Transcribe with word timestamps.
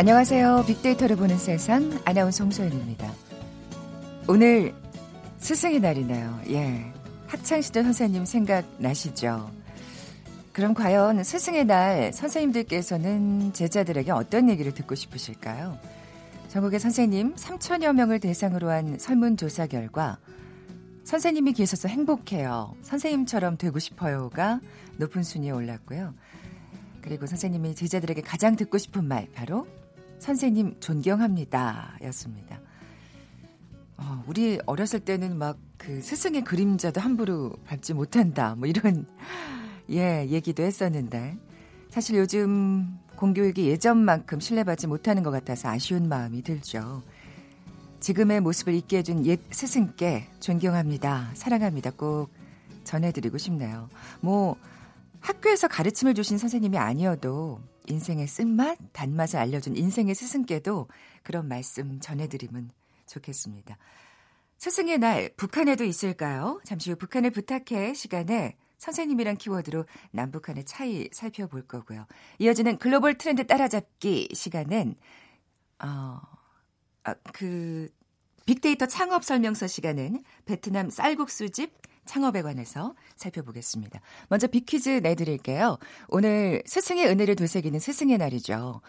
안녕하세요. 0.00 0.64
빅데이터를 0.66 1.14
보는 1.16 1.36
세상 1.36 2.00
아나운서 2.06 2.42
홍소연입니다. 2.44 3.12
오늘 4.28 4.72
스승의 5.36 5.78
날이네요. 5.80 6.40
예. 6.48 6.90
학창시절 7.26 7.84
선생님 7.84 8.24
생각나시죠? 8.24 9.50
그럼 10.54 10.72
과연 10.72 11.22
스승의 11.22 11.66
날 11.66 12.14
선생님들께서는 12.14 13.52
제자들에게 13.52 14.10
어떤 14.12 14.48
얘기를 14.48 14.72
듣고 14.72 14.94
싶으실까요? 14.94 15.78
전국의 16.48 16.80
선생님 16.80 17.34
3천여 17.34 17.92
명을 17.92 18.20
대상으로 18.20 18.70
한 18.70 18.98
설문조사 18.98 19.66
결과 19.66 20.16
선생님이 21.04 21.52
계셔서 21.52 21.88
행복해요. 21.88 22.74
선생님처럼 22.80 23.58
되고 23.58 23.78
싶어요가 23.78 24.60
높은 24.96 25.22
순위에 25.22 25.50
올랐고요. 25.50 26.14
그리고 27.02 27.26
선생님이 27.26 27.74
제자들에게 27.74 28.22
가장 28.22 28.56
듣고 28.56 28.78
싶은 28.78 29.04
말 29.04 29.28
바로 29.34 29.66
선생님 30.20 30.78
존경합니다. 30.78 31.98
였습니다. 32.04 32.60
어, 33.96 34.24
우리 34.26 34.60
어렸을 34.66 35.00
때는 35.00 35.36
막 35.36 35.58
그 35.80 36.02
스승의 36.02 36.44
그림자도 36.44 37.00
함부로 37.00 37.54
밟지 37.66 37.94
못한다. 37.94 38.54
뭐 38.54 38.68
이런, 38.68 39.06
예, 39.90 40.26
얘기도 40.28 40.62
했었는데. 40.62 41.38
사실 41.88 42.16
요즘 42.18 42.98
공교육이 43.16 43.66
예전만큼 43.66 44.40
신뢰받지 44.40 44.86
못하는 44.86 45.22
것 45.22 45.30
같아서 45.30 45.68
아쉬운 45.68 46.08
마음이 46.08 46.42
들죠. 46.42 47.02
지금의 48.00 48.40
모습을 48.40 48.74
잊게 48.74 48.98
해준 48.98 49.24
옛 49.26 49.40
스승께 49.50 50.28
존경합니다. 50.38 51.30
사랑합니다. 51.34 51.90
꼭 51.92 52.28
전해드리고 52.84 53.38
싶네요. 53.38 53.88
뭐, 54.20 54.56
학교에서 55.20 55.66
가르침을 55.66 56.14
주신 56.14 56.36
선생님이 56.38 56.76
아니어도 56.78 57.60
인생의 57.90 58.26
쓴맛, 58.26 58.78
단맛을 58.92 59.38
알려준 59.38 59.76
인생의 59.76 60.14
스승께도 60.14 60.88
그런 61.22 61.48
말씀 61.48 62.00
전해드리면 62.00 62.70
좋겠습니다. 63.06 63.76
스승의 64.58 64.98
날, 64.98 65.30
북한에도 65.36 65.84
있을까요? 65.84 66.60
잠시 66.64 66.90
후 66.90 66.96
북한을 66.96 67.30
부탁해 67.30 67.94
시간에 67.94 68.56
선생님이란 68.78 69.36
키워드로 69.36 69.84
남북한의 70.10 70.64
차이 70.64 71.08
살펴볼 71.12 71.66
거고요. 71.66 72.06
이어지는 72.38 72.78
글로벌 72.78 73.18
트렌드 73.18 73.46
따라잡기 73.46 74.28
시간엔, 74.32 74.96
어, 75.82 76.20
아, 77.04 77.14
그, 77.32 77.88
빅데이터 78.46 78.86
창업 78.86 79.24
설명서 79.24 79.66
시간엔 79.66 80.24
베트남 80.44 80.90
쌀국수집 80.90 81.72
창업에 82.06 82.42
관해서 82.42 82.94
살펴보겠습니다. 83.16 84.00
먼저 84.28 84.46
빅퀴즈 84.46 85.00
내드릴게요. 85.02 85.78
오늘 86.08 86.62
스승의 86.66 87.06
은혜를 87.06 87.36
되새기는 87.36 87.78
스승의 87.78 88.18
날이죠. 88.18 88.80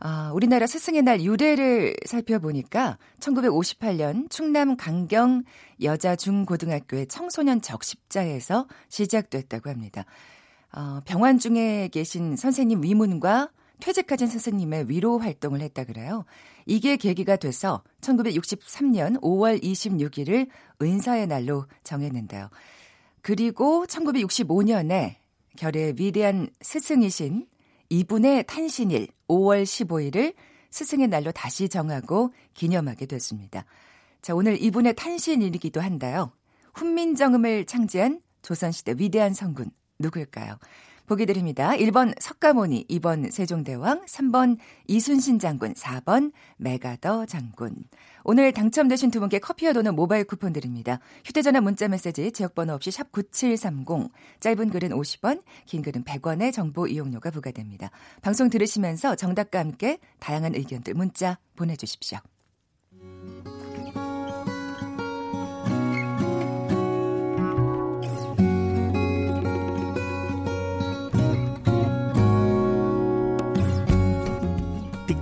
아, 0.00 0.32
우리나라 0.34 0.66
스승의 0.66 1.02
날 1.02 1.22
유래를 1.22 1.96
살펴보니까 2.04 2.98
1958년 3.20 4.28
충남 4.28 4.76
강경 4.76 5.44
여자 5.82 6.16
중고등학교의 6.16 7.06
청소년 7.06 7.62
적십자에서 7.62 8.66
시작됐다고 8.88 9.70
합니다. 9.70 10.04
어, 10.76 11.00
병원 11.04 11.38
중에 11.38 11.88
계신 11.88 12.36
선생님 12.36 12.82
위문과 12.82 13.50
퇴직하신 13.80 14.28
선생님의 14.28 14.88
위로 14.88 15.18
활동을 15.18 15.60
했다 15.60 15.84
그래요. 15.84 16.24
이게 16.66 16.96
계기가 16.96 17.36
돼서 17.36 17.82
1963년 18.00 19.20
5월 19.20 19.62
26일을 19.62 20.48
은사의 20.80 21.26
날로 21.26 21.66
정했는데요. 21.82 22.48
그리고 23.22 23.86
1965년에 23.86 25.16
결의 25.56 25.94
위대한 25.96 26.48
스승이신 26.60 27.46
이분의 27.90 28.44
탄신일 28.44 29.08
5월 29.28 29.62
15일을 29.62 30.34
스승의 30.70 31.08
날로 31.08 31.30
다시 31.32 31.68
정하고 31.68 32.34
기념하게 32.54 33.06
됐습니다. 33.06 33.64
자, 34.20 34.34
오늘 34.34 34.60
이분의 34.60 34.94
탄신일이기도 34.96 35.80
한데요. 35.80 36.32
훈민정음을 36.74 37.66
창제한 37.66 38.20
조선시대 38.42 38.96
위대한 38.98 39.32
성군 39.32 39.70
누굴까요? 39.98 40.58
보기 41.06 41.26
드립니다. 41.26 41.72
1번 41.72 42.14
석가모니, 42.20 42.86
2번 42.88 43.30
세종대왕, 43.30 44.06
3번 44.06 44.58
이순신 44.86 45.38
장군, 45.38 45.74
4번 45.74 46.32
메가더 46.56 47.26
장군. 47.26 47.74
오늘 48.24 48.52
당첨되신 48.52 49.10
두 49.10 49.20
분께 49.20 49.38
커피와 49.38 49.72
도는 49.74 49.94
모바일 49.94 50.24
쿠폰 50.24 50.52
드립니다. 50.52 50.98
휴대전화 51.24 51.60
문자 51.60 51.88
메시지 51.88 52.32
지역번호 52.32 52.72
없이 52.72 52.90
샵 52.90 53.12
9730, 53.12 54.10
짧은 54.40 54.70
글은 54.70 54.90
50원, 54.90 55.42
긴 55.66 55.82
글은 55.82 56.04
100원의 56.04 56.52
정보 56.52 56.86
이용료가 56.86 57.30
부과됩니다. 57.30 57.90
방송 58.22 58.48
들으시면서 58.48 59.14
정답과 59.14 59.58
함께 59.58 59.98
다양한 60.20 60.54
의견들 60.54 60.94
문자 60.94 61.38
보내주십시오. 61.56 62.18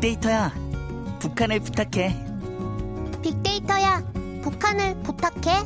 빅데이터야, 0.02 0.52
북한을 1.20 1.60
부탁해. 1.60 2.12
빅데이터야, 3.22 4.04
북한을 4.42 5.00
부탁해. 5.04 5.62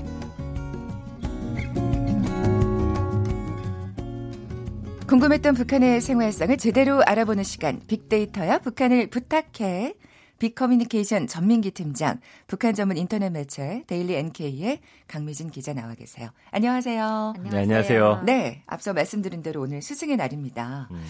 궁금했던 5.09 5.55
북한의 5.55 6.03
생활상을 6.03 6.55
제대로 6.59 7.03
알아보는 7.07 7.45
시간, 7.45 7.81
빅데이터야, 7.87 8.59
북한을 8.59 9.09
부탁해. 9.09 9.95
빅커뮤니케이션 10.39 11.27
전민기 11.27 11.71
팀장, 11.71 12.21
북한 12.47 12.75
전문 12.75 12.99
인터넷 12.99 13.31
매체 13.31 13.85
데일리 13.87 14.17
NK의 14.17 14.81
강미진 15.09 15.49
기자 15.51 15.73
나와 15.73 15.95
계세요. 15.95 16.29
안녕하세요. 16.51 17.33
안녕하세요. 17.39 17.51
네, 17.53 17.59
안녕하세요. 17.63 18.23
네, 18.27 18.63
앞서 18.67 18.93
말씀드린 18.93 19.43
대로 19.43 19.63
오늘 19.63 19.81
스승의 19.81 20.19
날입니다. 20.19 20.89
음. 20.91 21.03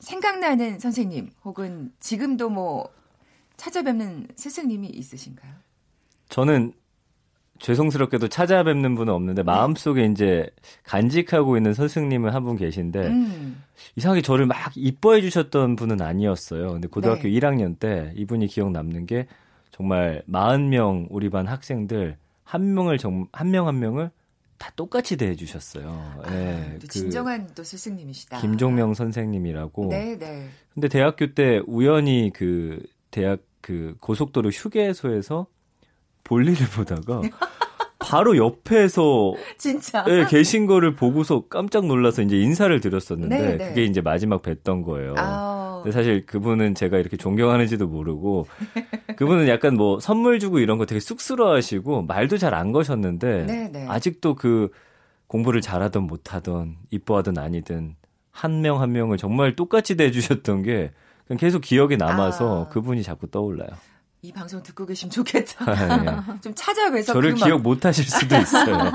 생각나는 0.00 0.78
선생님 0.78 1.30
혹은 1.44 1.92
지금도 2.00 2.50
뭐 2.50 2.88
찾아뵙는 3.56 4.28
스승님이 4.36 4.88
있으신가요? 4.88 5.52
저는 6.28 6.72
죄송스럽게도 7.58 8.28
찾아뵙는 8.28 8.94
분은 8.96 9.12
없는데 9.12 9.42
네. 9.42 9.46
마음속에 9.46 10.04
이제 10.04 10.50
간직하고 10.84 11.56
있는 11.56 11.72
선생님은 11.72 12.34
한 12.34 12.44
분 12.44 12.56
계신데 12.56 13.06
음. 13.06 13.62
이상하게 13.96 14.20
저를 14.22 14.44
막 14.46 14.56
이뻐해 14.76 15.22
주셨던 15.22 15.76
분은 15.76 16.02
아니었어요. 16.02 16.72
근데 16.72 16.86
고등학교 16.88 17.22
네. 17.22 17.30
1학년 17.30 17.78
때 17.78 18.12
이분이 18.14 18.46
기억 18.48 18.72
남는 18.72 19.06
게 19.06 19.26
정말 19.70 20.22
40명 20.28 21.06
우리 21.10 21.30
반 21.30 21.46
학생들 21.46 22.18
한 22.44 22.74
명을 22.74 22.98
한 23.32 23.50
명한 23.50 23.74
한 23.74 23.80
명을 23.80 24.10
다 24.58 24.70
똑같이 24.76 25.16
대해 25.16 25.34
주셨어요. 25.34 25.88
아, 26.22 26.30
네, 26.30 26.78
그 26.80 26.88
진정한 26.88 27.48
또 27.54 27.62
스승님이시다. 27.62 28.40
김종명 28.40 28.94
선생님이라고. 28.94 29.88
네, 29.88 30.18
네. 30.18 30.48
근데 30.74 30.88
대학교 30.88 31.34
때 31.34 31.60
우연히 31.66 32.30
그 32.34 32.82
대학 33.10 33.40
그 33.60 33.96
고속도로 34.00 34.50
휴게소에서 34.50 35.46
볼일을 36.24 36.66
보다가 36.68 37.20
바로 37.98 38.36
옆에서 38.36 39.34
진짜 39.58 40.04
네, 40.04 40.26
계신 40.26 40.66
거를 40.66 40.94
보고서 40.94 41.44
깜짝 41.48 41.86
놀라서 41.86 42.22
이제 42.22 42.38
인사를 42.38 42.78
드렸었는데 42.80 43.38
네, 43.38 43.56
네. 43.56 43.68
그게 43.68 43.84
이제 43.84 44.00
마지막 44.00 44.42
뵀던 44.42 44.84
거예요. 44.84 45.14
아... 45.16 45.80
근데 45.82 45.92
사실 45.92 46.26
그분은 46.26 46.74
제가 46.74 46.98
이렇게 46.98 47.16
존경하는지도 47.16 47.86
모르고 47.86 48.46
그분은 49.16 49.48
약간 49.48 49.74
뭐 49.74 50.00
선물 50.00 50.38
주고 50.38 50.58
이런 50.58 50.78
거 50.78 50.86
되게 50.86 51.00
쑥스러워하시고 51.00 52.02
말도 52.02 52.38
잘 52.38 52.56
안 52.56 52.72
거셨는데 52.72 53.44
네, 53.46 53.70
네. 53.70 53.86
아직도 53.86 54.34
그 54.34 54.70
공부를 55.26 55.60
잘하든 55.60 56.02
못하든 56.02 56.76
이뻐하든 56.90 57.38
아니든 57.38 57.96
한 58.30 58.60
명한 58.62 58.82
한 58.82 58.92
명을 58.92 59.16
정말 59.16 59.56
똑같이 59.56 59.96
대주셨던 59.96 60.62
게 60.62 60.92
계속 61.38 61.60
기억에 61.60 61.96
남아서 61.96 62.64
아... 62.64 62.68
그분이 62.68 63.02
자꾸 63.02 63.26
떠올라요. 63.30 63.68
이 64.26 64.32
방송 64.32 64.60
듣고 64.60 64.86
계시면 64.86 65.12
좋겠다. 65.12 65.70
아, 65.70 65.96
네. 65.98 66.40
좀 66.42 66.52
찾아뵈서 66.52 67.12
저를 67.12 67.34
그 67.34 67.44
기억 67.44 67.62
못 67.62 67.84
하실 67.84 68.04
수도 68.04 68.34
있어요. 68.42 68.90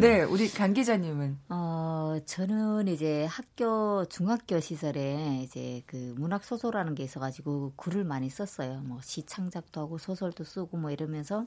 네, 0.00 0.22
우리 0.22 0.50
강 0.50 0.72
기자님은 0.74 1.38
어, 1.48 2.16
저는 2.26 2.88
이제 2.88 3.24
학교 3.26 4.04
중학교 4.06 4.58
시설에 4.58 5.42
이제 5.44 5.82
그 5.86 6.14
문학 6.16 6.42
소설하는 6.42 6.96
게 6.96 7.04
있어 7.04 7.20
가지고 7.20 7.72
글을 7.76 8.02
많이 8.02 8.28
썼어요. 8.28 8.80
뭐 8.84 8.98
시 9.02 9.22
창작도 9.24 9.80
하고 9.80 9.98
소설도 9.98 10.42
쓰고 10.42 10.76
뭐 10.76 10.90
이러면서 10.90 11.46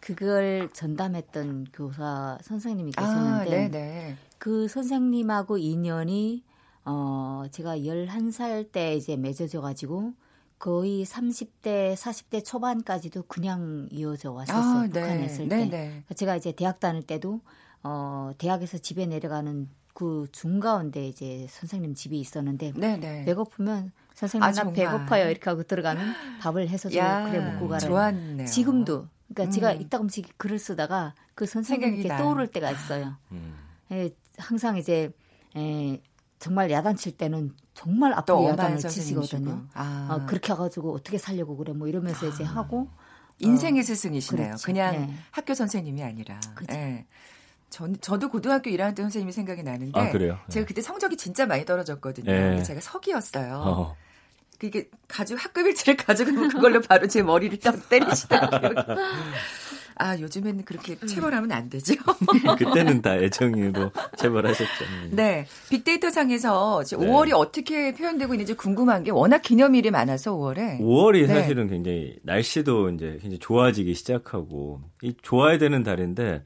그걸 0.00 0.68
전담했던 0.72 1.68
교사 1.72 2.38
선생님이 2.42 2.92
아, 2.96 3.42
계셨는데 3.44 4.16
아, 4.20 4.26
그 4.38 4.68
선생님하고 4.68 5.58
인연이 5.58 6.44
어, 6.84 7.44
제가 7.50 7.78
11살 7.78 8.70
때 8.70 8.94
이제 8.94 9.16
맺어져 9.16 9.60
가지고 9.60 10.12
거의 10.60 11.06
30대, 11.06 11.94
40대 11.96 12.44
초반까지도 12.44 13.24
그냥 13.26 13.88
이어져 13.90 14.30
왔었어요. 14.30 14.78
아, 14.78 14.82
네. 14.82 15.00
북한에 15.00 15.24
있을 15.24 15.48
때. 15.48 15.64
네, 15.64 15.70
네. 16.06 16.14
제가 16.14 16.36
이제 16.36 16.52
대학 16.52 16.78
다닐 16.78 17.02
때도 17.02 17.40
어, 17.82 18.32
대학에서 18.36 18.76
집에 18.76 19.06
내려가는 19.06 19.70
그 19.94 20.26
중가운데 20.32 21.08
이제 21.08 21.46
선생님 21.48 21.94
집이 21.94 22.20
있었는데 22.20 22.74
네, 22.76 22.98
네. 22.98 23.24
배고프면 23.24 23.90
선생님 24.14 24.42
아, 24.42 24.52
나 24.52 24.70
배고파요 24.70 25.30
이렇게 25.30 25.48
하고 25.48 25.62
들어가면 25.62 26.38
밥을 26.40 26.68
해서 26.68 26.90
좀 26.90 27.00
그래 27.00 27.40
먹고 27.40 27.66
가라. 27.66 27.80
좋았네요. 27.80 28.46
지금도 28.46 29.08
그러니까 29.32 29.44
음. 29.44 29.50
제가 29.50 29.72
이따금씩 29.72 30.36
글을 30.36 30.58
쓰다가 30.58 31.14
그 31.34 31.46
선생님께 31.46 32.08
떠오를 32.18 32.48
때가 32.48 32.70
있어요. 32.70 33.16
음. 33.32 33.54
예, 33.92 34.10
항상 34.36 34.76
이제 34.76 35.10
에, 35.56 36.02
정말 36.38 36.70
야단칠 36.70 37.16
때는 37.16 37.54
정말 37.80 38.12
앞으로 38.12 38.46
야단을 38.48 38.76
치시거든요. 38.76 39.64
아. 39.72 40.08
어, 40.10 40.26
그렇게 40.26 40.52
해가지고 40.52 40.92
어떻게 40.92 41.16
살려고 41.16 41.56
그래 41.56 41.72
뭐 41.72 41.88
이러면서 41.88 42.26
아. 42.26 42.28
이제 42.28 42.44
하고 42.44 42.88
인생의 43.38 43.80
어, 43.80 43.82
스승이시네요. 43.82 44.46
그렇지. 44.48 44.66
그냥 44.66 44.92
네. 45.06 45.14
학교 45.30 45.54
선생님이 45.54 46.02
아니라. 46.02 46.38
그렇죠. 46.54 46.74
네. 46.74 47.06
전, 47.70 47.98
저도 48.02 48.28
고등학교 48.28 48.68
1학년 48.68 48.94
때 48.94 49.02
선생님이 49.02 49.32
생각이 49.32 49.62
나는데 49.62 49.98
아, 49.98 50.12
제가 50.50 50.66
그때 50.66 50.82
성적이 50.82 51.16
진짜 51.16 51.46
많이 51.46 51.64
떨어졌거든요. 51.64 52.30
네. 52.30 52.62
제가 52.62 52.82
석이었어요. 52.82 53.62
어. 53.64 53.96
그게 54.58 54.90
가지고 55.08 55.40
학급 55.40 55.66
일지를 55.66 55.96
가지고 56.04 56.32
그걸로 56.48 56.82
바로 56.82 57.08
제 57.08 57.22
머리를 57.22 57.60
딱 57.60 57.88
때리시더라고요. 57.88 58.74
아, 60.00 60.18
요즘에는 60.18 60.64
그렇게 60.64 60.96
체벌하면 60.96 61.52
안 61.52 61.68
되죠. 61.68 61.94
그때는 62.56 63.02
다 63.02 63.16
애정으로 63.16 63.92
체벌하셨죠. 64.16 64.84
네. 65.10 65.46
빅데이터 65.68 66.08
상에서 66.08 66.82
네. 66.88 66.96
5월이 66.96 67.32
어떻게 67.34 67.94
표현되고 67.94 68.32
있는지 68.32 68.54
궁금한 68.54 69.04
게 69.04 69.10
워낙 69.10 69.42
기념일이 69.42 69.90
많아서 69.90 70.34
5월에. 70.34 70.80
5월이 70.80 71.26
네. 71.26 71.34
사실은 71.34 71.68
굉장히 71.68 72.16
날씨도 72.22 72.88
이제 72.90 73.18
굉장히 73.20 73.38
좋아지기 73.40 73.92
시작하고 73.92 74.80
이 75.02 75.14
좋아야 75.20 75.58
되는 75.58 75.82
달인데 75.82 76.44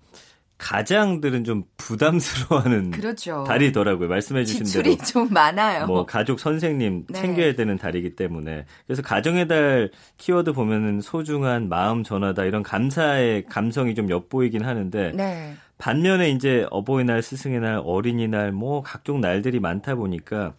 가장들은 0.64 1.44
좀 1.44 1.64
부담스러워하는 1.76 2.90
그렇죠. 2.90 3.44
달이더라고요. 3.46 4.08
말씀해 4.08 4.46
주신 4.46 4.82
대로 4.82 4.96
좀 4.96 5.28
많아요. 5.30 5.86
뭐 5.86 6.06
가족 6.06 6.40
선생님 6.40 7.04
네. 7.10 7.20
챙겨야 7.20 7.54
되는 7.54 7.76
달이기 7.76 8.16
때문에 8.16 8.64
그래서 8.86 9.02
가정의 9.02 9.46
달 9.46 9.90
키워드 10.16 10.54
보면은 10.54 11.02
소중한 11.02 11.68
마음 11.68 12.02
전하다 12.02 12.44
이런 12.44 12.62
감사의 12.62 13.44
감성이 13.44 13.94
좀 13.94 14.08
엿보이긴 14.08 14.64
하는데 14.64 15.12
네. 15.14 15.54
반면에 15.76 16.30
이제 16.30 16.66
어버이날, 16.70 17.20
스승의 17.20 17.60
날, 17.60 17.82
어린이날 17.84 18.50
뭐 18.50 18.82
각종 18.82 19.20
날들이 19.20 19.60
많다 19.60 19.96
보니까 19.96 20.54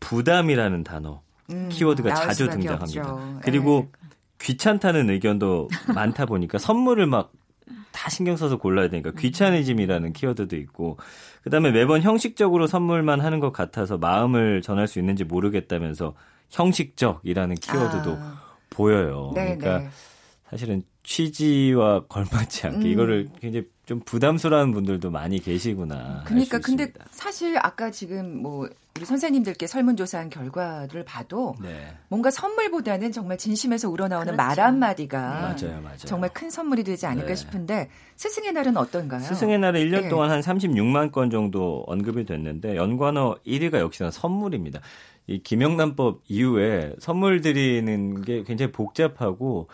부담이라는 0.00 0.82
단어 0.82 1.20
음, 1.50 1.68
키워드가 1.70 2.14
자주 2.14 2.48
등장합니다. 2.48 3.12
없죠. 3.12 3.40
그리고 3.42 3.90
네. 4.00 4.08
귀찮다는 4.40 5.10
의견도 5.10 5.68
많다 5.94 6.24
보니까 6.24 6.56
선물을 6.56 7.06
막 7.06 7.32
다 7.92 8.10
신경 8.10 8.36
써서 8.36 8.58
골라야 8.58 8.88
되니까 8.88 9.10
음. 9.10 9.14
귀차니즘이라는 9.18 10.12
키워드도 10.12 10.56
있고 10.56 10.98
그다음에 11.42 11.70
매번 11.70 12.02
형식적으로 12.02 12.66
선물만 12.66 13.20
하는 13.20 13.40
것 13.40 13.52
같아서 13.52 13.98
마음을 13.98 14.62
전할 14.62 14.88
수 14.88 14.98
있는지 14.98 15.24
모르겠다면서 15.24 16.14
형식적이라는 16.50 17.56
키워드도 17.56 18.16
아. 18.18 18.42
보여요. 18.70 19.32
네 19.34 19.56
그러니까 19.56 19.78
네. 19.78 19.90
사실은 20.50 20.82
취지와 21.02 22.04
걸맞지 22.08 22.66
않게 22.66 22.86
음. 22.86 22.86
이거를 22.86 23.28
굉장히 23.40 23.66
좀 23.86 24.00
부담스러운 24.04 24.72
분들도 24.72 25.10
많이 25.10 25.40
계시구나. 25.40 26.22
그러니까 26.24 26.58
근데 26.60 26.92
사실 27.10 27.58
아까 27.60 27.90
지금 27.90 28.40
뭐 28.40 28.68
우리 28.96 29.04
선생님들께 29.04 29.66
설문조사한 29.66 30.30
결과를 30.30 31.04
봐도 31.04 31.54
네. 31.60 31.94
뭔가 32.08 32.30
선물보다는 32.30 33.10
정말 33.10 33.38
진심에서 33.38 33.88
우러나오는 33.90 34.34
그렇죠. 34.34 34.36
말 34.36 34.60
한마디가 34.60 35.20
맞아요, 35.20 35.80
맞아요. 35.82 35.96
정말 35.98 36.30
큰 36.32 36.50
선물이 36.50 36.84
되지 36.84 37.06
않을까 37.06 37.28
네. 37.28 37.34
싶은데 37.34 37.88
스승의 38.16 38.52
날은 38.52 38.76
어떤가요? 38.76 39.20
스승의 39.20 39.58
날은 39.58 39.80
1년 39.80 40.02
네. 40.02 40.08
동안 40.08 40.30
한 40.30 40.40
36만 40.40 41.10
건 41.10 41.30
정도 41.30 41.84
언급이 41.86 42.24
됐는데 42.24 42.76
연관어 42.76 43.36
1위가 43.46 43.78
역시나 43.78 44.10
선물입니다. 44.10 44.80
이 45.26 45.42
김영란법 45.42 46.22
이후에 46.28 46.94
선물 46.98 47.40
드리는 47.40 48.22
게 48.22 48.42
굉장히 48.42 48.72
복잡하고 48.72 49.68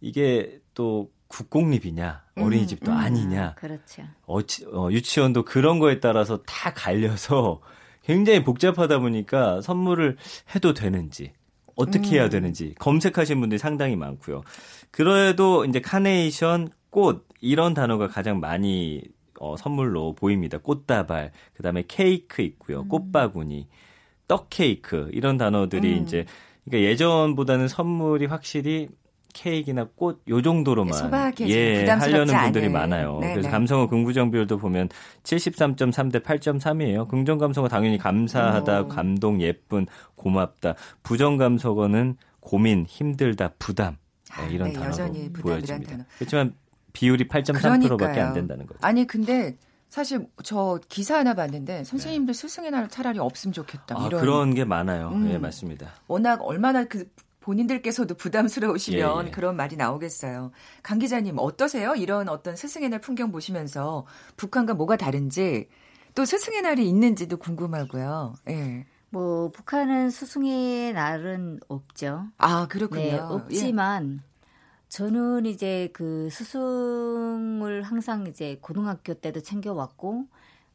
이게 0.00 0.60
또 0.74 1.10
국공립이냐 1.28 2.22
어린이집도 2.36 2.92
음, 2.92 2.96
음, 2.96 3.00
아니냐 3.00 3.54
그렇죠. 3.54 4.02
어치, 4.26 4.66
어, 4.66 4.88
유치원도 4.90 5.44
그런 5.44 5.78
거에 5.78 6.00
따라서 6.00 6.42
다 6.42 6.72
갈려서 6.72 7.60
굉장히 8.04 8.44
복잡하다 8.44 9.00
보니까 9.00 9.60
선물을 9.60 10.16
해도 10.54 10.72
되는지 10.72 11.32
어떻게 11.74 12.16
해야 12.16 12.24
음. 12.24 12.30
되는지 12.30 12.74
검색하신 12.78 13.40
분들이 13.40 13.58
상당히 13.58 13.96
많고요. 13.96 14.42
그래도 14.90 15.64
이제 15.64 15.80
카네이션, 15.80 16.70
꽃 16.90 17.26
이런 17.40 17.74
단어가 17.74 18.08
가장 18.08 18.40
많이 18.40 19.02
어, 19.38 19.56
선물로 19.56 20.14
보입니다. 20.14 20.56
꽃다발, 20.58 21.32
그다음에 21.54 21.84
케이크 21.86 22.40
있고요. 22.40 22.80
음. 22.80 22.88
꽃바구니, 22.88 23.68
떡 24.26 24.46
케이크 24.48 25.10
이런 25.12 25.36
단어들이 25.36 25.98
음. 25.98 26.02
이제 26.02 26.24
그러니까 26.64 26.90
예전보다는 26.90 27.68
선물이 27.68 28.26
확실히 28.26 28.88
케이크나 29.36 29.84
꽃 29.84 30.22
요 30.28 30.40
정도로만 30.40 30.94
소박하게 30.94 31.48
예, 31.50 31.86
하려는 31.86 32.34
분들이 32.42 32.70
많아요. 32.70 33.18
네네. 33.20 33.32
그래서 33.34 33.48
네. 33.48 33.52
감성어 33.52 33.86
긍부정 33.88 34.30
비율도 34.30 34.56
보면 34.56 34.88
73.3 35.24 36.10
대 36.10 36.20
8.3이에요. 36.20 37.06
긍정 37.06 37.36
감성어 37.36 37.68
당연히 37.68 37.98
감사하다, 37.98 38.82
오. 38.82 38.88
감동, 38.88 39.42
예쁜, 39.42 39.86
고맙다. 40.14 40.74
부정 41.02 41.36
감성어는 41.36 42.16
고민, 42.40 42.86
힘들다, 42.88 43.50
부담 43.58 43.98
네, 44.38 44.54
이런 44.54 44.72
네, 44.72 44.78
단어로 44.78 45.12
보여집니다. 45.38 45.92
단어. 45.92 46.04
그렇지만 46.16 46.54
비율이 46.94 47.28
8.3%밖에 47.28 48.20
안 48.20 48.32
된다는 48.32 48.66
거죠. 48.66 48.78
아니 48.80 49.06
근데 49.06 49.56
사실 49.90 50.26
저 50.42 50.80
기사 50.88 51.18
하나 51.18 51.34
봤는데 51.34 51.84
선생님들 51.84 52.32
네. 52.32 52.40
스승의 52.40 52.70
날 52.70 52.88
차라리 52.88 53.18
없으면 53.18 53.52
좋겠다. 53.52 53.96
아, 53.98 54.06
이런 54.06 54.20
그런 54.20 54.54
게 54.54 54.64
많아요. 54.64 55.10
음. 55.12 55.30
예, 55.30 55.38
맞습니다. 55.38 55.92
워낙 56.08 56.40
얼마나 56.42 56.84
그 56.84 57.06
본인들께서도 57.46 58.16
부담스러우시면 58.16 59.24
예, 59.24 59.28
예. 59.28 59.30
그런 59.30 59.54
말이 59.54 59.76
나오겠어요. 59.76 60.50
강 60.82 60.98
기자님 60.98 61.36
어떠세요? 61.38 61.94
이런 61.94 62.28
어떤 62.28 62.56
스승의 62.56 62.88
날 62.88 63.00
풍경 63.00 63.30
보시면서 63.30 64.04
북한과 64.36 64.74
뭐가 64.74 64.96
다른지 64.96 65.68
또 66.16 66.24
스승의 66.24 66.62
날이 66.62 66.88
있는지도 66.88 67.36
궁금하고요. 67.36 68.34
예. 68.48 68.84
뭐 69.10 69.52
북한은 69.52 70.10
스승의 70.10 70.92
날은 70.92 71.60
없죠. 71.68 72.26
아 72.38 72.66
그렇군요. 72.66 73.02
네, 73.02 73.16
없지만 73.16 74.22
예. 74.22 74.36
저는 74.88 75.46
이제 75.46 75.88
그 75.92 76.28
스승을 76.32 77.82
항상 77.82 78.26
이제 78.26 78.58
고등학교 78.60 79.14
때도 79.14 79.40
챙겨왔고 79.40 80.26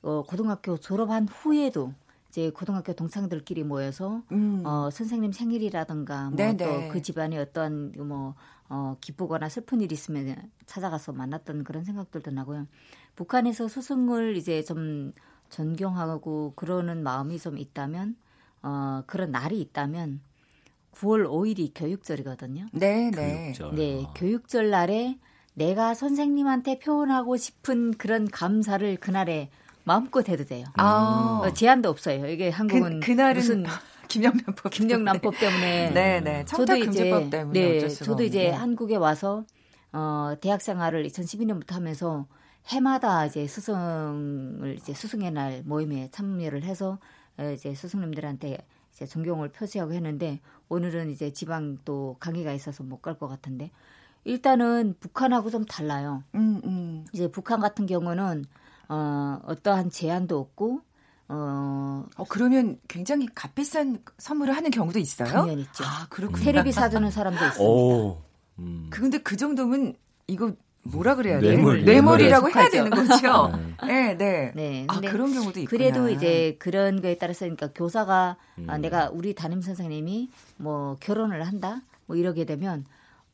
어, 0.03 0.23
고등학교 0.23 0.77
졸업한 0.77 1.27
후에도 1.27 1.93
이제 2.31 2.49
고등학교 2.49 2.93
동창들끼리 2.93 3.63
모여서 3.65 4.23
음. 4.31 4.63
어 4.65 4.89
선생님 4.89 5.33
생일이라든가 5.33 6.29
뭐 6.31 6.37
또 6.55 6.89
그 6.89 7.01
집안에 7.01 7.37
어떤 7.37 7.91
뭐 7.97 8.35
어, 8.69 8.95
기쁘거나 9.01 9.49
슬픈 9.49 9.81
일이 9.81 9.93
있으면 9.93 10.49
찾아가서 10.65 11.11
만났던 11.11 11.65
그런 11.65 11.83
생각들도 11.83 12.31
나고요. 12.31 12.67
북한에서 13.15 13.67
스승을 13.67 14.37
이제 14.37 14.63
좀 14.63 15.11
존경하고 15.49 16.53
그러는 16.55 17.03
마음이 17.03 17.37
좀 17.37 17.57
있다면 17.57 18.15
어 18.63 19.03
그런 19.07 19.31
날이 19.31 19.59
있다면 19.59 20.21
9월 20.93 21.27
5일이 21.27 21.71
교육절이거든요. 21.75 22.67
네, 22.71 23.11
네. 23.11 23.53
교육절. 23.53 23.75
네, 23.75 24.07
교육절 24.15 24.69
날에 24.69 25.19
내가 25.53 25.93
선생님한테 25.93 26.79
표현하고 26.79 27.35
싶은 27.35 27.91
그런 27.97 28.25
감사를 28.29 28.95
그날에 28.97 29.49
마음껏 29.83 30.27
해도 30.29 30.43
돼요. 30.45 30.65
아. 30.75 31.41
어, 31.43 31.53
제한도 31.53 31.89
없어요. 31.89 32.27
이게 32.27 32.49
한국은 32.49 32.99
그, 32.99 33.11
무슨 33.11 33.65
김영란법 34.07 34.71
김영란법 34.71 35.39
때문에 35.39 35.91
네네 35.91 36.19
네. 36.21 36.45
저도 36.45 36.75
이제 36.75 37.29
때문에 37.29 37.79
네 37.79 37.87
저도 37.87 38.23
이제 38.23 38.49
한국에 38.49 38.97
와서 38.97 39.45
어 39.93 40.33
대학 40.41 40.61
생활을 40.61 41.05
2012년부터 41.07 41.71
하면서 41.73 42.25
해마다 42.67 43.25
이제 43.25 43.47
스승을 43.47 44.75
이제 44.77 44.93
스승의 44.93 45.31
날 45.31 45.63
모임에 45.65 46.09
참여를 46.11 46.63
해서 46.63 46.99
어, 47.37 47.49
이제 47.51 47.73
스승님들한테 47.73 48.57
이제 48.93 49.05
존경을 49.05 49.49
표시하고 49.49 49.93
했는데 49.93 50.39
오늘은 50.69 51.09
이제 51.09 51.31
지방 51.31 51.77
또 51.85 52.17
강의가 52.19 52.51
있어서 52.53 52.83
못 52.83 53.01
갈 53.01 53.15
것 53.17 53.27
같은데 53.27 53.71
일단은 54.25 54.95
북한하고 54.99 55.49
좀 55.49 55.65
달라요. 55.65 56.23
음, 56.35 56.61
음. 56.65 57.05
이제 57.13 57.27
북한 57.31 57.59
같은 57.59 57.85
경우는 57.87 58.45
어, 58.89 59.39
어떠한 59.45 59.89
제한도 59.89 60.39
없고 60.39 60.81
어, 61.33 62.05
어 62.17 62.25
그러면 62.27 62.77
굉장히 62.89 63.25
값비싼 63.33 64.03
선물을 64.17 64.53
하는 64.55 64.69
경우도 64.69 64.99
있어요? 64.99 65.29
당연 65.29 65.59
있죠. 65.59 65.83
아 65.85 66.05
그렇군요. 66.09 66.43
테레비 66.43 66.73
사주는 66.73 67.09
사람도 67.09 67.45
있습니다. 67.45 67.63
오, 67.63 68.21
음. 68.59 68.87
근데 68.89 69.17
그 69.17 69.37
정도면 69.37 69.95
이거 70.27 70.51
뭐라 70.83 71.15
그래야 71.15 71.39
돼? 71.39 71.55
뇌물, 71.55 71.85
뇌물이라고 71.85 72.49
해야 72.49 72.69
되는 72.69 72.89
거죠. 72.89 73.51
네, 73.87 74.17
네. 74.17 74.51
네. 74.55 74.85
아 74.89 74.99
그런 74.99 75.31
경우도 75.31 75.61
있구나. 75.61 75.69
그래도 75.69 76.09
이제 76.09 76.57
그런 76.59 77.01
거에 77.01 77.17
따라서 77.17 77.41
그러니까 77.41 77.69
교사가 77.73 78.35
음. 78.57 78.69
아, 78.69 78.77
내가 78.77 79.09
우리 79.09 79.33
담임 79.33 79.61
선생님이 79.61 80.29
뭐 80.57 80.97
결혼을 80.99 81.47
한다 81.47 81.81
뭐 82.07 82.17
이러게 82.17 82.45
되면 82.45 82.85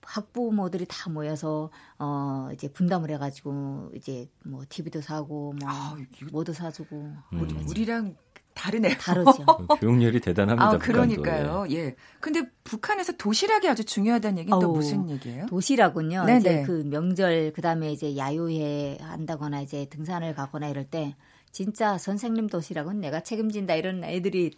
학부모들이 0.07 0.85
다 0.87 1.09
모여서 1.09 1.69
어 1.99 2.49
이제 2.53 2.71
분담을 2.71 3.11
해가지고 3.11 3.91
이제 3.93 4.29
뭐 4.45 4.63
TV도 4.67 5.01
사고 5.01 5.53
뭐 5.59 5.69
아, 5.69 5.97
뭐도 6.31 6.53
사주고 6.53 7.11
우리, 7.33 7.53
음. 7.53 7.65
우리랑 7.67 8.15
다르네요. 8.53 8.95
다르죠. 8.97 9.45
교육열이 9.81 10.21
대단합니다. 10.21 10.65
아, 10.65 10.77
그러니까요. 10.77 11.67
예. 11.71 11.95
근데 12.19 12.49
북한에서 12.63 13.13
도시락이 13.17 13.69
아주 13.69 13.83
중요하다는 13.83 14.39
얘기는 14.39 14.59
또 14.59 14.71
무슨 14.71 15.09
얘기예요? 15.09 15.45
도시락은요. 15.45 16.25
네네. 16.25 16.39
이제 16.39 16.63
그 16.63 16.83
명절 16.89 17.51
그다음에 17.53 17.91
이제 17.91 18.17
야유회 18.17 18.97
한다거나 19.01 19.61
이제 19.61 19.85
등산을 19.89 20.33
가거나 20.33 20.69
이럴 20.69 20.85
때 20.85 21.15
진짜 21.51 21.97
선생님 21.97 22.47
도시락은 22.47 22.99
내가 22.99 23.19
책임진다 23.21 23.75
이런 23.75 24.03
애들이 24.03 24.51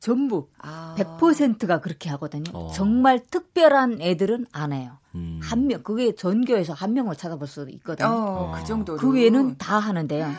전부 0.00 0.48
아. 0.58 0.94
100%가 0.98 1.80
그렇게 1.80 2.08
하거든요. 2.10 2.50
어. 2.52 2.70
정말 2.72 3.20
특별한 3.30 4.00
애들은 4.00 4.46
안 4.52 4.72
해요. 4.72 4.98
음. 5.14 5.40
한 5.42 5.66
명, 5.66 5.82
그게 5.82 6.14
전교에서 6.14 6.72
한 6.72 6.94
명을 6.94 7.16
찾아볼 7.16 7.48
수도 7.48 7.70
있거든요. 7.70 8.08
어, 8.08 8.52
그 8.54 8.64
정도로. 8.64 8.98
그 8.98 9.10
외에는 9.12 9.56
다 9.58 9.78
하는데요. 9.78 10.32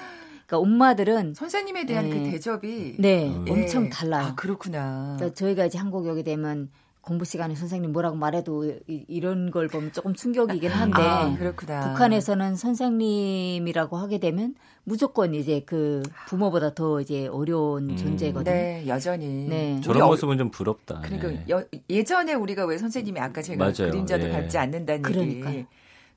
그러니까 0.48 0.58
엄마들은 0.58 1.36
선생님에 1.36 1.86
대한 1.86 2.10
그 2.10 2.16
네. 2.16 2.24
그 2.24 2.32
대접이 2.32 2.96
네, 2.98 3.30
네. 3.46 3.52
엄청 3.52 3.90
달라요. 3.90 4.28
아, 4.28 4.36
그렇구나. 4.36 5.16
그러니까 5.18 5.36
저희가 5.36 5.66
이제 5.66 5.78
한국에 5.78 6.10
오게 6.10 6.24
되면 6.24 6.70
공부 7.02 7.26
시간에 7.26 7.56
선생님 7.56 7.92
뭐라고 7.92 8.18
말해도 8.18 8.80
이, 8.88 9.20
런걸 9.20 9.68
보면 9.68 9.94
조금 9.94 10.14
충격이긴 10.14 10.70
한데 10.72 11.02
아, 11.02 11.36
그렇구나. 11.38 11.90
북한에서는 11.94 12.56
선생님이라고 12.56 13.98
하게 13.98 14.20
되면 14.20 14.56
무조건 14.90 15.36
이제 15.36 15.62
그 15.68 16.02
부모보다 16.26 16.74
더 16.74 17.00
이제 17.00 17.28
어려운 17.28 17.92
음. 17.92 17.96
존재거든요. 17.96 18.52
네, 18.56 18.84
여전히. 18.88 19.48
네. 19.48 19.80
저런 19.84 20.08
모습은 20.08 20.40
좀 20.40 20.50
부럽다. 20.50 21.02
그러니까 21.02 21.28
네. 21.28 21.46
여, 21.48 21.64
예전에 21.88 22.34
우리가 22.34 22.66
왜 22.66 22.80
선생님이 22.80 23.20
아까 23.20 23.44
제가 23.44 23.64
맞아요. 23.64 23.92
그림자도 23.92 24.28
예. 24.28 24.32
밟지 24.32 24.58
않는다는 24.58 25.04
그러니까요. 25.04 25.54
얘기. 25.54 25.66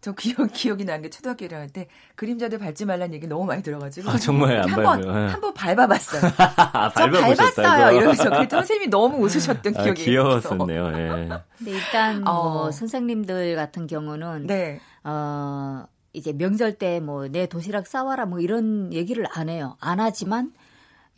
저 0.00 0.12
기억 0.12 0.48
기억이 0.54 0.86
나는 0.86 1.02
게 1.02 1.10
초등학교 1.10 1.46
1학년 1.46 1.70
때 1.70 1.86
그림자들 2.16 2.58
밟지 2.58 2.86
말라는 2.86 3.12
얘기 3.12 3.26
너무 3.26 3.44
많이 3.44 3.62
들어가지고 3.62 4.08
아, 4.08 4.16
정말 4.16 4.56
안 4.62 4.66
밟아요. 4.66 5.28
한번 5.28 5.52
밟아봤어요. 5.52 6.32
아, 6.56 6.88
밟았어요. 6.88 7.96
이러면서 7.98 8.30
그 8.40 8.46
선생님이 8.48 8.88
너무 8.88 9.18
웃으셨던 9.18 9.76
아, 9.76 9.82
기억이 9.82 10.02
귀여웠었네요. 10.04 10.86
예. 10.96 11.28
근데 11.58 11.70
일단 11.70 12.26
어. 12.26 12.52
뭐 12.52 12.70
선생님들 12.70 13.54
같은 13.54 13.86
경우는 13.86 14.46
네. 14.46 14.80
어 15.04 15.84
이제 16.12 16.32
명절 16.32 16.74
때 16.74 16.98
뭐 17.00 17.28
내 17.28 17.46
도시락 17.46 17.86
싸와라 17.86 18.26
뭐 18.26 18.40
이런 18.40 18.92
얘기를 18.92 19.24
안 19.30 19.48
해요. 19.48 19.76
안 19.80 20.00
하지만 20.00 20.52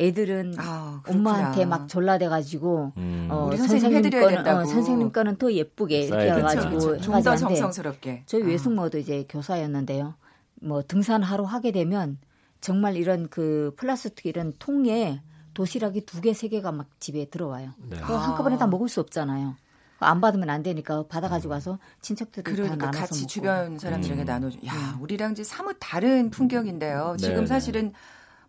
애들은 0.00 0.54
아, 0.58 1.02
엄마한테 1.08 1.66
막 1.66 1.88
졸라대가지고 1.88 2.92
음. 2.96 3.28
어, 3.30 3.54
선생님 3.56 4.10
거는 4.10 4.46
어, 4.46 4.64
선생님 4.64 5.12
거는 5.12 5.36
더 5.36 5.52
예쁘게 5.52 6.02
이렇게 6.02 6.30
해가지고 6.32 6.98
좀더 7.00 7.36
정성스럽게. 7.36 8.24
저희 8.26 8.42
아. 8.42 8.46
외숙모도 8.46 8.98
이제 8.98 9.24
교사였는데요. 9.28 10.14
뭐 10.62 10.82
등산하러 10.82 11.44
하게 11.44 11.70
되면 11.70 12.18
정말 12.60 12.96
이런 12.96 13.28
그 13.28 13.72
플라스틱 13.76 14.26
이런 14.26 14.52
통에 14.58 15.20
도시락이 15.52 16.06
두 16.06 16.20
개, 16.20 16.32
세 16.34 16.48
개가 16.48 16.72
막 16.72 16.88
집에 16.98 17.26
들어와요. 17.26 17.70
네. 17.88 17.96
그거 17.96 18.16
한꺼번에 18.16 18.56
다 18.58 18.66
먹을 18.66 18.88
수 18.88 19.00
없잖아요. 19.00 19.54
안 20.00 20.20
받으면 20.20 20.50
안 20.50 20.62
되니까 20.62 21.04
받아가지고 21.08 21.52
와서 21.52 21.78
친척들이 22.00 22.42
그러니까 22.44 22.76
다 22.76 22.84
나눠서 22.86 23.00
같이 23.00 23.20
먹고. 23.20 23.28
주변 23.28 23.78
사람들에게 23.78 24.22
음. 24.22 24.26
나눠줘. 24.26 24.58
야, 24.66 24.72
음. 24.96 25.02
우리랑 25.02 25.32
이제 25.32 25.44
사뭇 25.44 25.76
다른 25.80 26.30
풍경인데요. 26.30 27.16
지금 27.18 27.40
네, 27.40 27.46
사실은 27.46 27.92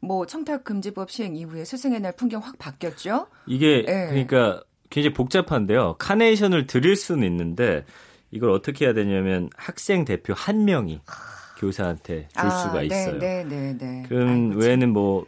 뭐 0.02 0.26
청탁금지법 0.26 1.10
시행 1.12 1.36
이후에 1.36 1.66
스승의 1.66 2.02
날 2.02 2.12
풍경 2.12 2.42
확 2.42 2.58
바뀌었죠. 2.58 3.28
이게 3.46 3.84
네. 3.86 4.08
그러니까 4.08 4.64
굉장히 4.90 5.14
복잡한데요. 5.14 5.96
카네이션을 5.98 6.68
드릴 6.68 6.96
수는 6.96 7.28
있는데 7.28 7.86
이걸 8.32 8.52
어떻게 8.52 8.86
해야 8.86 8.94
되냐면 8.94 9.50
학생 9.56 10.06
대표 10.06 10.34
한 10.34 10.66
명이 10.66 11.02
교사한테 11.58 12.28
줄 12.38 12.46
아, 12.46 12.50
수가 12.50 12.80
네, 12.82 12.86
있어요. 12.86 13.20
네, 13.20 13.44
네, 13.48 13.78
네. 13.78 14.04
그럼 14.10 14.50
아이고, 14.50 14.60
외에는 14.60 14.92
뭐 14.92 15.26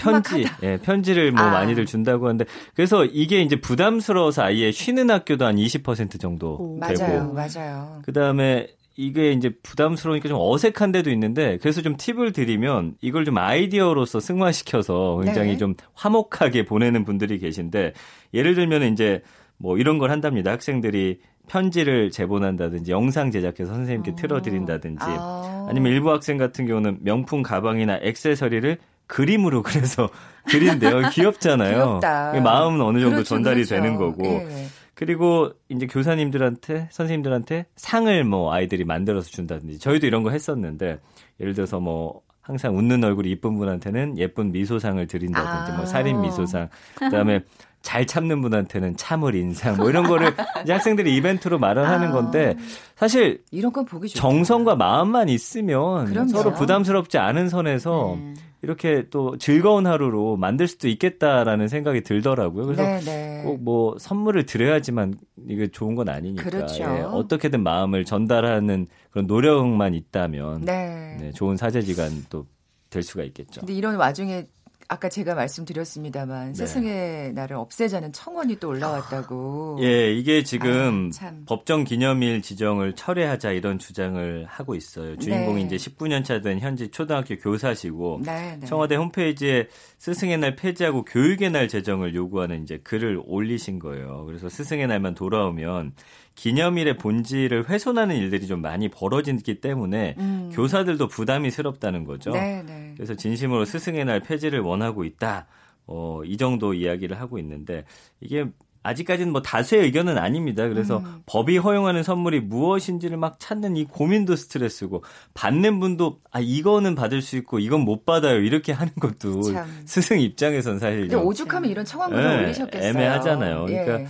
편지, 0.00 0.44
예, 0.62 0.76
편지를 0.78 1.32
뭐 1.32 1.44
아. 1.44 1.50
많이들 1.50 1.86
준다고 1.86 2.26
하는데 2.26 2.44
그래서 2.74 3.04
이게 3.04 3.42
이제 3.42 3.56
부담스러워서 3.56 4.42
아예 4.42 4.72
쉬는 4.72 5.10
학교도 5.10 5.44
한 5.44 5.56
20% 5.56 6.20
정도 6.20 6.56
오, 6.56 6.80
되고 6.86 7.02
맞아요, 7.02 7.32
맞아요. 7.32 8.00
그 8.04 8.12
다음에 8.12 8.68
이게 8.96 9.32
이제 9.32 9.50
부담스러우니까 9.62 10.28
좀 10.28 10.36
어색한 10.38 10.92
데도 10.92 11.10
있는데 11.10 11.56
그래서 11.62 11.80
좀 11.80 11.96
팁을 11.96 12.32
드리면 12.32 12.96
이걸 13.00 13.24
좀 13.24 13.38
아이디어로서 13.38 14.20
승화시켜서 14.20 15.20
굉장히 15.24 15.52
네. 15.52 15.56
좀 15.56 15.74
화목하게 15.94 16.66
보내는 16.66 17.04
분들이 17.04 17.38
계신데 17.38 17.94
예를 18.34 18.54
들면 18.54 18.92
이제 18.92 19.22
뭐 19.56 19.78
이런 19.78 19.98
걸 19.98 20.10
한답니다. 20.10 20.50
학생들이 20.50 21.20
편지를 21.48 22.10
제본한다든지 22.10 22.92
영상 22.92 23.30
제작해서 23.30 23.72
선생님께 23.72 24.12
어. 24.12 24.14
틀어드린다든지 24.16 25.04
아. 25.04 25.66
아니면 25.68 25.92
일부 25.92 26.10
학생 26.12 26.38
같은 26.38 26.66
경우는 26.66 26.98
명품 27.00 27.42
가방이나 27.42 27.98
액세서리를 28.02 28.78
그림으로 29.10 29.62
그래서 29.64 30.08
그린대요. 30.48 31.10
귀엽잖아요. 31.12 32.00
귀엽다. 32.00 32.40
마음은 32.40 32.80
어느 32.80 33.00
정도 33.00 33.16
그렇죠, 33.16 33.28
전달이 33.34 33.64
그렇죠. 33.64 33.74
되는 33.74 33.96
거고. 33.96 34.24
예. 34.24 34.66
그리고 34.94 35.50
이제 35.68 35.86
교사님들한테 35.86 36.88
선생님들한테 36.90 37.66
상을 37.76 38.24
뭐 38.24 38.52
아이들이 38.52 38.84
만들어서 38.84 39.28
준다든지 39.30 39.78
저희도 39.78 40.06
이런 40.06 40.22
거 40.22 40.30
했었는데 40.30 40.98
예를 41.40 41.54
들어서 41.54 41.80
뭐 41.80 42.20
항상 42.42 42.76
웃는 42.76 43.02
얼굴이 43.04 43.30
이쁜 43.30 43.56
분한테는 43.56 44.18
예쁜 44.18 44.52
미소상을 44.52 45.04
드린다든지 45.06 45.70
뭐 45.70 45.72
아. 45.72 45.76
뭐 45.78 45.86
살인 45.86 46.20
미소상 46.20 46.68
그다음에 46.96 47.40
잘 47.82 48.06
참는 48.06 48.42
분한테는 48.42 48.96
참을 48.98 49.34
인상 49.34 49.76
뭐 49.76 49.88
이런 49.88 50.06
거를 50.06 50.34
이제 50.64 50.72
학생들이 50.72 51.16
이벤트로 51.16 51.58
마련하는 51.58 52.08
아. 52.08 52.12
건데 52.12 52.56
사실 52.94 53.42
이런 53.50 53.72
건 53.72 53.86
보기. 53.86 54.08
정성과 54.10 54.76
마음만 54.76 55.30
있으면 55.30 56.06
그럼요. 56.06 56.28
서로 56.28 56.52
부담스럽지 56.52 57.16
않은 57.16 57.48
선에서 57.48 58.18
네. 58.20 58.34
이렇게 58.62 59.08
또 59.10 59.38
즐거운 59.38 59.86
하루로 59.86 60.36
만들 60.36 60.68
수도 60.68 60.88
있겠다라는 60.88 61.68
생각이 61.68 62.02
들더라고요. 62.02 62.64
그래서 62.66 62.82
네, 62.82 63.00
네. 63.00 63.42
꼭뭐 63.44 63.96
선물을 63.98 64.44
드려야지만 64.46 65.14
이게 65.48 65.68
좋은 65.68 65.94
건 65.94 66.08
아니니까 66.08 66.42
그렇죠. 66.42 66.82
예, 66.82 67.00
어떻게든 67.00 67.62
마음을 67.62 68.04
전달하는 68.04 68.86
그런 69.10 69.26
노력만 69.26 69.94
있다면 69.94 70.62
네. 70.62 71.16
네 71.20 71.32
좋은 71.32 71.56
사제지간 71.56 72.26
또 72.28 72.46
될 72.90 73.02
수가 73.02 73.22
있겠죠. 73.24 73.60
근데 73.60 73.72
이런 73.72 73.94
와중에 73.94 74.46
아까 74.92 75.08
제가 75.08 75.36
말씀드렸습니다만 75.36 76.48
네. 76.48 76.54
스승의 76.54 77.32
날을 77.34 77.54
없애자는 77.56 78.12
청원이 78.12 78.56
또 78.56 78.70
올라왔다고. 78.70 79.78
예, 79.82 80.12
이게 80.12 80.42
지금 80.42 81.12
아, 81.22 81.32
법정 81.46 81.84
기념일 81.84 82.42
지정을 82.42 82.94
철회하자 82.94 83.52
이런 83.52 83.78
주장을 83.78 84.44
하고 84.48 84.74
있어요. 84.74 85.16
주인공이 85.16 85.64
네. 85.64 85.76
이제 85.76 85.76
19년 85.76 86.24
차 86.24 86.40
된 86.40 86.58
현지 86.58 86.88
초등학교 86.88 87.36
교사시고 87.36 88.22
네, 88.24 88.56
네. 88.58 88.66
청와대 88.66 88.96
홈페이지에 88.96 89.68
스승의 89.98 90.38
날 90.38 90.56
폐지하고 90.56 91.04
교육의 91.04 91.50
날 91.50 91.68
제정을 91.68 92.14
요구하는 92.14 92.62
이제 92.62 92.78
글을 92.78 93.20
올리신 93.24 93.78
거예요. 93.78 94.24
그래서 94.26 94.48
스승의 94.48 94.86
날만 94.86 95.14
돌아오면 95.14 95.92
기념일의 96.34 96.96
본질을 96.96 97.68
훼손하는 97.68 98.16
일들이 98.16 98.46
좀 98.46 98.62
많이 98.62 98.88
벌어지기 98.88 99.60
때문에 99.60 100.14
음. 100.18 100.50
교사들도 100.54 101.08
부담이 101.08 101.50
스럽다는 101.50 102.04
거죠. 102.04 102.30
네 102.30 102.62
네. 102.64 102.79
네. 103.00 103.06
그래서 103.06 103.14
진심으로 103.14 103.64
스승의 103.64 104.04
날 104.04 104.20
폐지를 104.20 104.60
원하고 104.60 105.04
있다. 105.04 105.46
어, 105.86 106.20
이 106.24 106.36
정도 106.36 106.74
이야기를 106.74 107.18
하고 107.18 107.38
있는데 107.38 107.84
이게 108.20 108.46
아직까지는 108.82 109.32
뭐 109.32 109.42
다수의 109.42 109.84
의견은 109.84 110.16
아닙니다. 110.18 110.68
그래서 110.68 110.98
음. 110.98 111.22
법이 111.26 111.58
허용하는 111.58 112.02
선물이 112.02 112.40
무엇인지를 112.40 113.16
막 113.16 113.38
찾는 113.38 113.76
이 113.76 113.84
고민도 113.84 114.36
스트레스고 114.36 115.02
받는 115.34 115.80
분도 115.80 116.20
아 116.30 116.40
이거는 116.40 116.94
받을 116.94 117.20
수 117.20 117.36
있고 117.36 117.58
이건 117.58 117.80
못 117.80 118.06
받아요 118.06 118.38
이렇게 118.40 118.72
하는 118.72 118.92
것도 118.94 119.42
참. 119.42 119.66
스승 119.84 120.20
입장에선 120.20 120.78
사실 120.78 121.14
오죽하면 121.14 121.70
이런 121.70 121.84
청원글을 121.84 122.22
네, 122.24 122.44
올리셨겠어요. 122.44 122.88
애매하잖아요. 122.90 123.66
그러니까 123.66 124.00
예. 124.00 124.06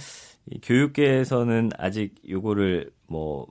이 0.50 0.60
교육계에서는 0.60 1.70
아직 1.78 2.14
요거를 2.28 2.90
뭐 3.08 3.46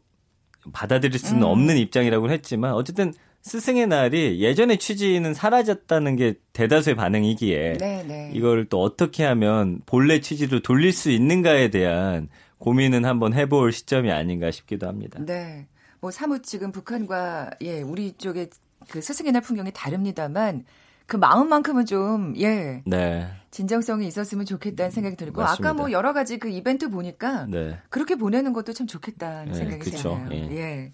받아들일 0.72 1.20
수는 1.20 1.44
음. 1.44 1.48
없는 1.48 1.78
입장이라고 1.78 2.30
했지만 2.30 2.74
어쨌든 2.74 3.14
스승의 3.42 3.88
날이 3.88 4.42
예전의 4.42 4.78
취지는 4.80 5.34
사라졌다는 5.34 6.16
게 6.16 6.36
대다수의 6.54 6.96
반응이기에 6.96 7.78
네네. 7.78 8.04
네. 8.04 8.32
이걸 8.34 8.66
또 8.66 8.82
어떻게 8.82 9.24
하면 9.24 9.82
본래 9.86 10.20
취지로 10.20 10.62
돌릴 10.62 10.92
수 10.92 11.10
있는가에 11.10 11.70
대한 11.70 12.30
고민은 12.58 13.06
한번 13.06 13.34
해볼 13.34 13.72
시점이 13.72 14.12
아닌가 14.12 14.52
싶기도 14.52 14.88
합니다. 14.88 15.20
네. 15.26 15.68
뭐 16.02 16.12
사뭇 16.12 16.44
지금 16.44 16.72
북한과 16.72 17.52
예 17.62 17.82
우리 17.82 18.14
쪽의 18.14 18.50
그 18.90 19.02
스승의 19.02 19.32
날 19.32 19.42
풍경이 19.42 19.72
다릅니다만 19.74 20.66
그 21.10 21.18
마음만큼은 21.18 21.88
좀, 21.88 22.36
예. 22.38 22.84
네. 22.86 23.28
진정성이 23.50 24.06
있었으면 24.06 24.46
좋겠다는 24.46 24.92
생각이 24.92 25.16
들고, 25.16 25.42
맞습니다. 25.42 25.70
아까 25.70 25.74
뭐 25.74 25.92
여러 25.92 26.14
가지 26.14 26.38
그 26.38 26.50
이벤트 26.50 26.88
보니까, 26.88 27.48
네. 27.50 27.80
그렇게 27.90 28.16
보내는 28.16 28.54
것도 28.54 28.74
참 28.74 28.86
좋겠다는 28.86 29.52
네, 29.52 29.58
생각이 29.58 29.90
드네요. 29.90 30.30
예. 30.32 30.36
예. 30.56 30.94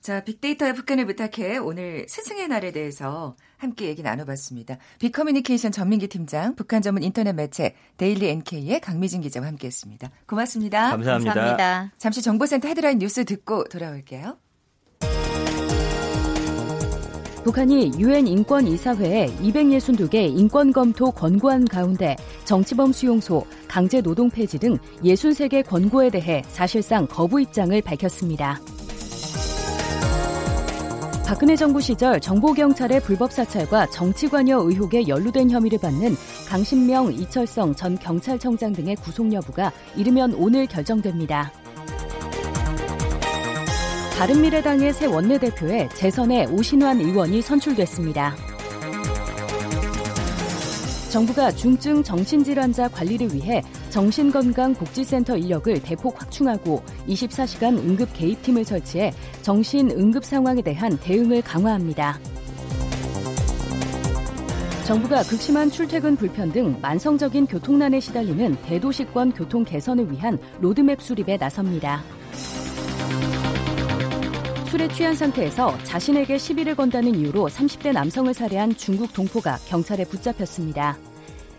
자, 0.00 0.22
빅데이터야 0.24 0.74
북한을 0.74 1.06
부탁해 1.06 1.58
오늘 1.58 2.06
스승의 2.08 2.48
날에 2.48 2.70
대해서 2.70 3.36
함께 3.56 3.86
얘기 3.86 4.02
나눠봤습니다. 4.02 4.78
빅커뮤니케이션 5.00 5.72
전민기 5.72 6.08
팀장, 6.08 6.54
북한 6.54 6.82
전문 6.82 7.02
인터넷 7.02 7.32
매체 7.32 7.74
데일리 7.96 8.28
NK의 8.28 8.80
강미진 8.80 9.20
기자와 9.20 9.46
함께했습니다. 9.48 10.10
고맙습니다. 10.26 10.90
감사합니다. 10.90 11.34
감사합니다. 11.34 11.92
잠시 11.98 12.22
정보센터 12.22 12.68
헤드라인 12.68 12.98
뉴스 12.98 13.24
듣고 13.24 13.64
돌아올게요. 13.64 14.38
북한이 17.44 17.92
유엔 17.98 18.26
인권 18.26 18.66
이사회에 18.66 19.26
262개 19.40 20.16
인권 20.16 20.72
검토 20.72 21.10
권고안 21.10 21.64
가운데 21.64 22.14
정치범 22.44 22.92
수용소, 22.92 23.46
강제 23.66 24.02
노동 24.02 24.28
폐지 24.28 24.58
등 24.58 24.76
63개 25.02 25.66
권고에 25.66 26.10
대해 26.10 26.42
사실상 26.48 27.06
거부 27.06 27.40
입장을 27.40 27.80
밝혔습니다. 27.80 28.60
박근혜 31.28 31.56
정부 31.56 31.78
시절 31.78 32.20
정보경찰의 32.20 33.00
불법 33.00 33.32
사찰과 33.32 33.90
정치관여 33.90 34.60
의혹에 34.62 35.06
연루된 35.06 35.50
혐의를 35.50 35.78
받는 35.78 36.16
강신명, 36.48 37.12
이철성 37.12 37.74
전 37.74 37.98
경찰청장 37.98 38.72
등의 38.72 38.96
구속 38.96 39.30
여부가 39.30 39.70
이르면 39.94 40.32
오늘 40.32 40.64
결정됩니다. 40.64 41.52
바른미래당의 44.18 44.94
새 44.94 45.04
원내대표에 45.04 45.90
재선의 45.90 46.46
오신환 46.46 46.98
의원이 46.98 47.42
선출됐습니다. 47.42 48.47
정부가 51.10 51.50
중증 51.50 52.02
정신질환자 52.02 52.88
관리를 52.88 53.34
위해 53.34 53.62
정신건강복지센터 53.88 55.38
인력을 55.38 55.80
대폭 55.82 56.20
확충하고 56.20 56.82
24시간 57.08 57.78
응급 57.78 58.12
개입팀을 58.12 58.64
설치해 58.64 59.12
정신 59.40 59.90
응급 59.90 60.24
상황에 60.24 60.60
대한 60.60 60.98
대응을 60.98 61.40
강화합니다. 61.42 62.18
정부가 64.84 65.22
극심한 65.22 65.70
출퇴근 65.70 66.16
불편 66.16 66.50
등 66.52 66.78
만성적인 66.80 67.46
교통난에 67.46 68.00
시달리는 68.00 68.56
대도시권 68.62 69.32
교통 69.32 69.64
개선을 69.64 70.10
위한 70.12 70.38
로드맵 70.60 71.00
수립에 71.00 71.36
나섭니다. 71.36 72.02
술에 74.68 74.86
취한 74.88 75.14
상태에서 75.14 75.78
자신에게 75.84 76.36
시비를 76.36 76.74
건다는 76.74 77.14
이유로 77.14 77.48
30대 77.48 77.92
남성을 77.92 78.34
살해한 78.34 78.76
중국 78.76 79.14
동포가 79.14 79.56
경찰에 79.66 80.04
붙잡혔습니다. 80.04 80.98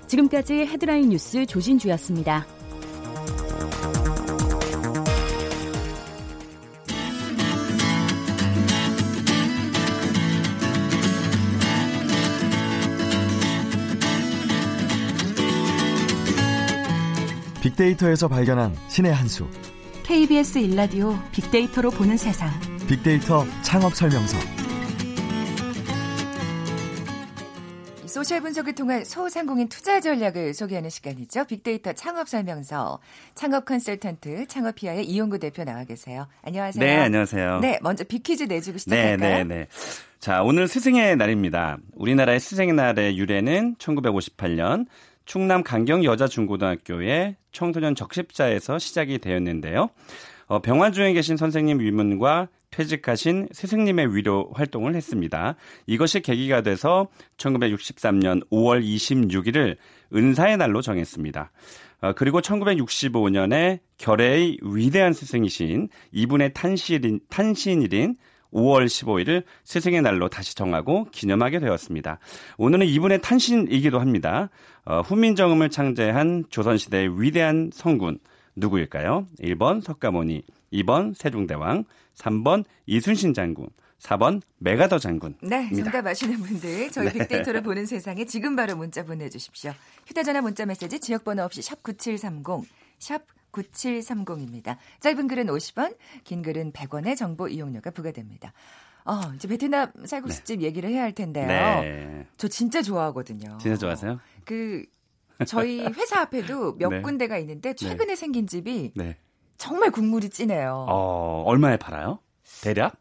지금까지 0.06 0.54
헤드라인 0.54 1.10
뉴스 1.10 1.44
조진주였습니다. 1.48 2.46
빅데이터에서 17.62 18.28
발견한 18.28 18.75
신의 18.88 19.13
한 19.13 19.28
수. 19.28 19.48
KBS 20.04 20.60
일라디오 20.60 21.18
빅데이터로 21.32 21.89
보는 21.92 22.18
세상. 22.18 22.50
빅데이터 22.89 23.46
창업 23.62 23.93
설명서. 23.93 24.36
소셜 28.08 28.41
분석을 28.41 28.74
통한 28.74 29.05
소상공인 29.05 29.69
투자 29.69 30.00
전략을 30.00 30.55
소개하는 30.55 30.89
시간이죠. 30.89 31.46
빅데이터 31.46 31.93
창업 31.93 32.27
설명서. 32.27 32.98
창업 33.36 33.65
컨설턴트 33.65 34.48
창업피아의 34.48 35.05
이용구 35.05 35.38
대표 35.38 35.63
나와 35.63 35.84
계세요. 35.84 36.25
안녕하세요. 36.41 36.84
네, 36.84 36.98
안녕하세요. 36.98 37.60
네, 37.60 37.77
먼저 37.84 38.03
빅퀴즈 38.03 38.46
내주고 38.46 38.79
시작할까요? 38.79 39.17
네, 39.17 39.43
네, 39.43 39.43
네. 39.43 39.67
자, 40.19 40.41
오늘 40.41 40.67
스승의 40.67 41.15
날입니다. 41.15 41.77
우리나라의 41.93 42.39
스승의 42.39 42.74
날의 42.74 43.19
유래는 43.19 43.75
1958년 43.75 44.88
충남 45.25 45.62
강경 45.62 46.03
여자중고등학교의 46.05 47.36
청소년 47.52 47.93
적십자에서 47.93 48.80
시작이 48.80 49.19
되었는데요. 49.19 49.91
어, 50.47 50.60
병원 50.63 50.91
중에 50.91 51.13
계신 51.13 51.38
선생님 51.38 51.80
위문과 51.80 52.47
퇴직하신 52.71 53.49
스승님의 53.51 54.15
위로 54.15 54.51
활동을 54.53 54.95
했습니다. 54.95 55.55
이것이 55.88 56.21
계기가 56.21 56.62
돼서 56.62 57.08
1963년 57.38 58.47
5월 58.49 58.84
26일을 58.84 59.77
은사의 60.13 60.58
날로 60.58 60.82
정했습니다. 60.82 61.51
어, 62.01 62.13
그리고 62.13 62.41
1965년에 62.41 63.79
결의의 63.97 64.58
위대한 64.62 65.13
스승이신 65.13 65.89
이분의 66.12 66.53
탄신일인, 66.53 67.19
탄신일인 67.29 68.15
5월 68.53 68.86
15일을 68.86 69.43
스승의 69.63 70.01
날로 70.01 70.29
다시 70.29 70.55
정하고 70.55 71.05
기념하게 71.12 71.60
되었습니다. 71.60 72.19
오늘은 72.58 72.88
이분의 72.88 73.21
탄신이기도 73.21 73.99
합니다. 73.99 74.49
어, 74.86 75.01
훈민정음을 75.01 75.69
창제한 75.69 76.45
조선시대의 76.49 77.21
위대한 77.21 77.69
성군, 77.73 78.19
누구일까요? 78.60 79.26
1번 79.39 79.82
석가모니, 79.82 80.43
2번 80.74 81.15
세종대왕, 81.15 81.86
3번 82.15 82.65
이순신 82.86 83.34
장군, 83.34 83.69
4번 84.00 84.41
메가더 84.58 85.00
장군. 85.00 85.36
네, 85.41 85.69
정답 85.74 86.06
아시는 86.06 86.38
분들 86.38 86.91
저희 86.91 87.08
네. 87.08 87.13
빅데이터를 87.13 87.62
보는 87.62 87.86
세상에 87.86 88.26
지금 88.26 88.56
바로 88.56 88.76
문자 88.76 89.04
보내주십시오. 89.04 89.74
휴대전화 90.08 90.41
문자 90.41 90.65
메시지 90.65 91.00
지역번호 91.00 91.43
없이 91.43 91.62
샵 91.62 91.82
9730, 91.84 92.69
샵 93.00 93.24
9730입니다. 93.52 94.78
짧은 95.00 95.28
글은 95.28 95.48
50원, 95.48 95.95
긴 96.24 96.41
글은 96.41 96.72
100원의 96.72 97.17
정보 97.17 97.48
이용료가 97.48 97.91
부과됩니다. 97.91 98.54
어, 99.06 99.34
이제 99.36 99.48
베트남 99.48 99.91
쌀국수집 100.06 100.60
네. 100.60 100.65
얘기를 100.65 100.89
해야 100.89 101.04
할 101.04 101.13
텐데요. 101.13 101.48
네. 101.48 102.28
저 102.38 102.48
진짜 102.48 102.82
좋아하거든요. 102.82 103.58
진짜 103.60 103.76
좋아하세요? 103.78 104.19
그 104.45 104.86
저희 105.45 105.82
회사 105.86 106.21
앞에도 106.21 106.75
몇 106.75 106.89
네. 106.89 107.02
군데가 107.02 107.38
있는데 107.38 107.73
최근에 107.73 108.08
네. 108.08 108.15
생긴 108.15 108.47
집이 108.47 108.93
네. 108.95 109.17
정말 109.58 109.91
국물이 109.91 110.30
진해요. 110.30 110.86
어, 110.89 111.43
얼마에 111.45 111.78
팔아요? 111.78 112.19
대략? 112.62 112.95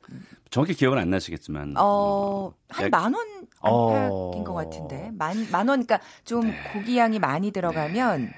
정확히 0.51 0.75
기억은 0.75 0.99
안 0.99 1.11
나시겠지만. 1.11 1.75
어, 1.77 2.53
한 2.69 2.91
만 2.91 3.15
원 3.15 3.27
안팎인 3.61 4.41
어... 4.41 4.45
것 4.45 4.55
같은데. 4.55 5.11
만, 5.15 5.37
만 5.51 5.69
원, 5.69 5.85
그러니까 5.85 6.01
좀 6.25 6.47
네. 6.47 6.57
고기 6.73 6.97
양이 6.97 7.19
많이 7.19 7.51
들어가면 7.51 8.23
네. 8.27 8.33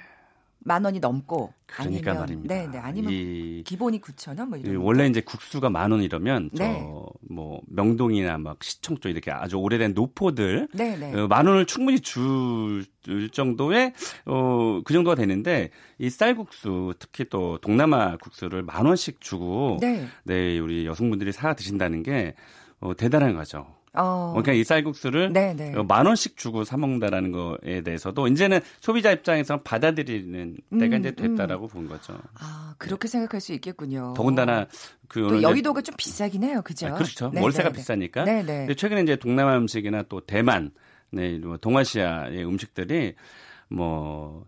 만 0.71 0.85
원이 0.85 1.01
넘고 1.01 1.53
그러니까 1.67 2.11
아니면, 2.13 2.21
말입니다. 2.23 2.55
네, 2.55 2.69
네. 2.71 2.79
아니면 2.79 3.13
이, 3.13 3.63
기본이 3.67 4.01
9천 4.01 4.39
원 4.39 4.49
뭐 4.51 4.59
이런. 4.59 4.77
원래 4.77 5.07
이제 5.07 5.21
국수가 5.21 5.69
만 5.71 5.91
원 5.91 6.03
이러면 6.03 6.51
네. 6.53 6.79
저뭐 7.29 7.61
명동이나 7.67 8.39
막 8.39 8.63
시청 8.63 8.99
쪽 8.99 9.09
이렇게 9.09 9.31
아주 9.33 9.57
오래된 9.57 9.95
노포들 9.95 10.69
네, 10.75 10.97
네. 10.97 11.13
어, 11.15 11.27
만 11.27 11.47
원을 11.47 11.67
충분히 11.67 11.99
줄 12.01 12.85
정도의 13.33 13.95
어, 14.27 14.81
그 14.85 14.93
정도가 14.93 15.17
되는데 15.17 15.71
이 15.99 16.09
쌀국수 16.11 16.95
특히 16.99 17.25
또 17.29 17.59
동남아 17.59 18.17
국수를 18.19 18.63
만 18.63 18.87
원씩 18.87 19.21
주고 19.21 19.79
네, 19.81 20.07
네 20.25 20.59
우리 20.59 20.87
여성분들이 20.87 21.33
사 21.33 21.55
드신다는 21.55 22.03
게 22.03 22.35
어, 22.81 22.95
대단한 22.97 23.35
거죠. 23.35 23.67
어. 23.93 24.31
그러니까 24.33 24.53
이 24.53 24.63
쌀국수를 24.63 25.33
네네. 25.33 25.71
네. 25.73 25.77
어, 25.77 25.83
만 25.83 26.07
원씩 26.07 26.37
주고 26.37 26.65
사 26.65 26.77
먹는다라는 26.77 27.33
거에 27.33 27.81
대해서도 27.83 28.29
이제는 28.29 28.61
소비자 28.81 29.11
입장에서 29.11 29.63
받아들이는 29.63 30.57
때가 30.79 30.97
음, 30.97 31.01
이제 31.01 31.15
됐다라고 31.15 31.67
음. 31.67 31.69
본 31.69 31.89
거죠. 31.89 32.17
아 32.39 32.75
그렇게 32.79 33.09
네. 33.09 33.13
생각할 33.13 33.41
수 33.41 33.53
있겠군요. 33.53 34.15
더군다나 34.17 34.67
그 35.09 35.43
여의도가 35.43 35.83
좀 35.83 35.95
비싸긴 35.97 36.45
해요, 36.45 36.63
그죠? 36.63 36.87
아, 36.87 36.95
그렇죠. 36.95 37.27
네네네. 37.27 37.43
월세가 37.43 37.69
네, 37.71 37.75
비싸니까. 37.75 38.25
네네. 38.25 38.45
근데 38.45 38.75
최근에 38.75 39.03
이제 39.03 39.17
동남아 39.17 39.57
음식이나 39.57 40.05
또 40.05 40.21
대만, 40.21 40.71
네, 41.11 41.39
뭐 41.39 41.57
동아시아의 41.57 42.45
음식들이 42.45 43.15
뭐 43.69 44.47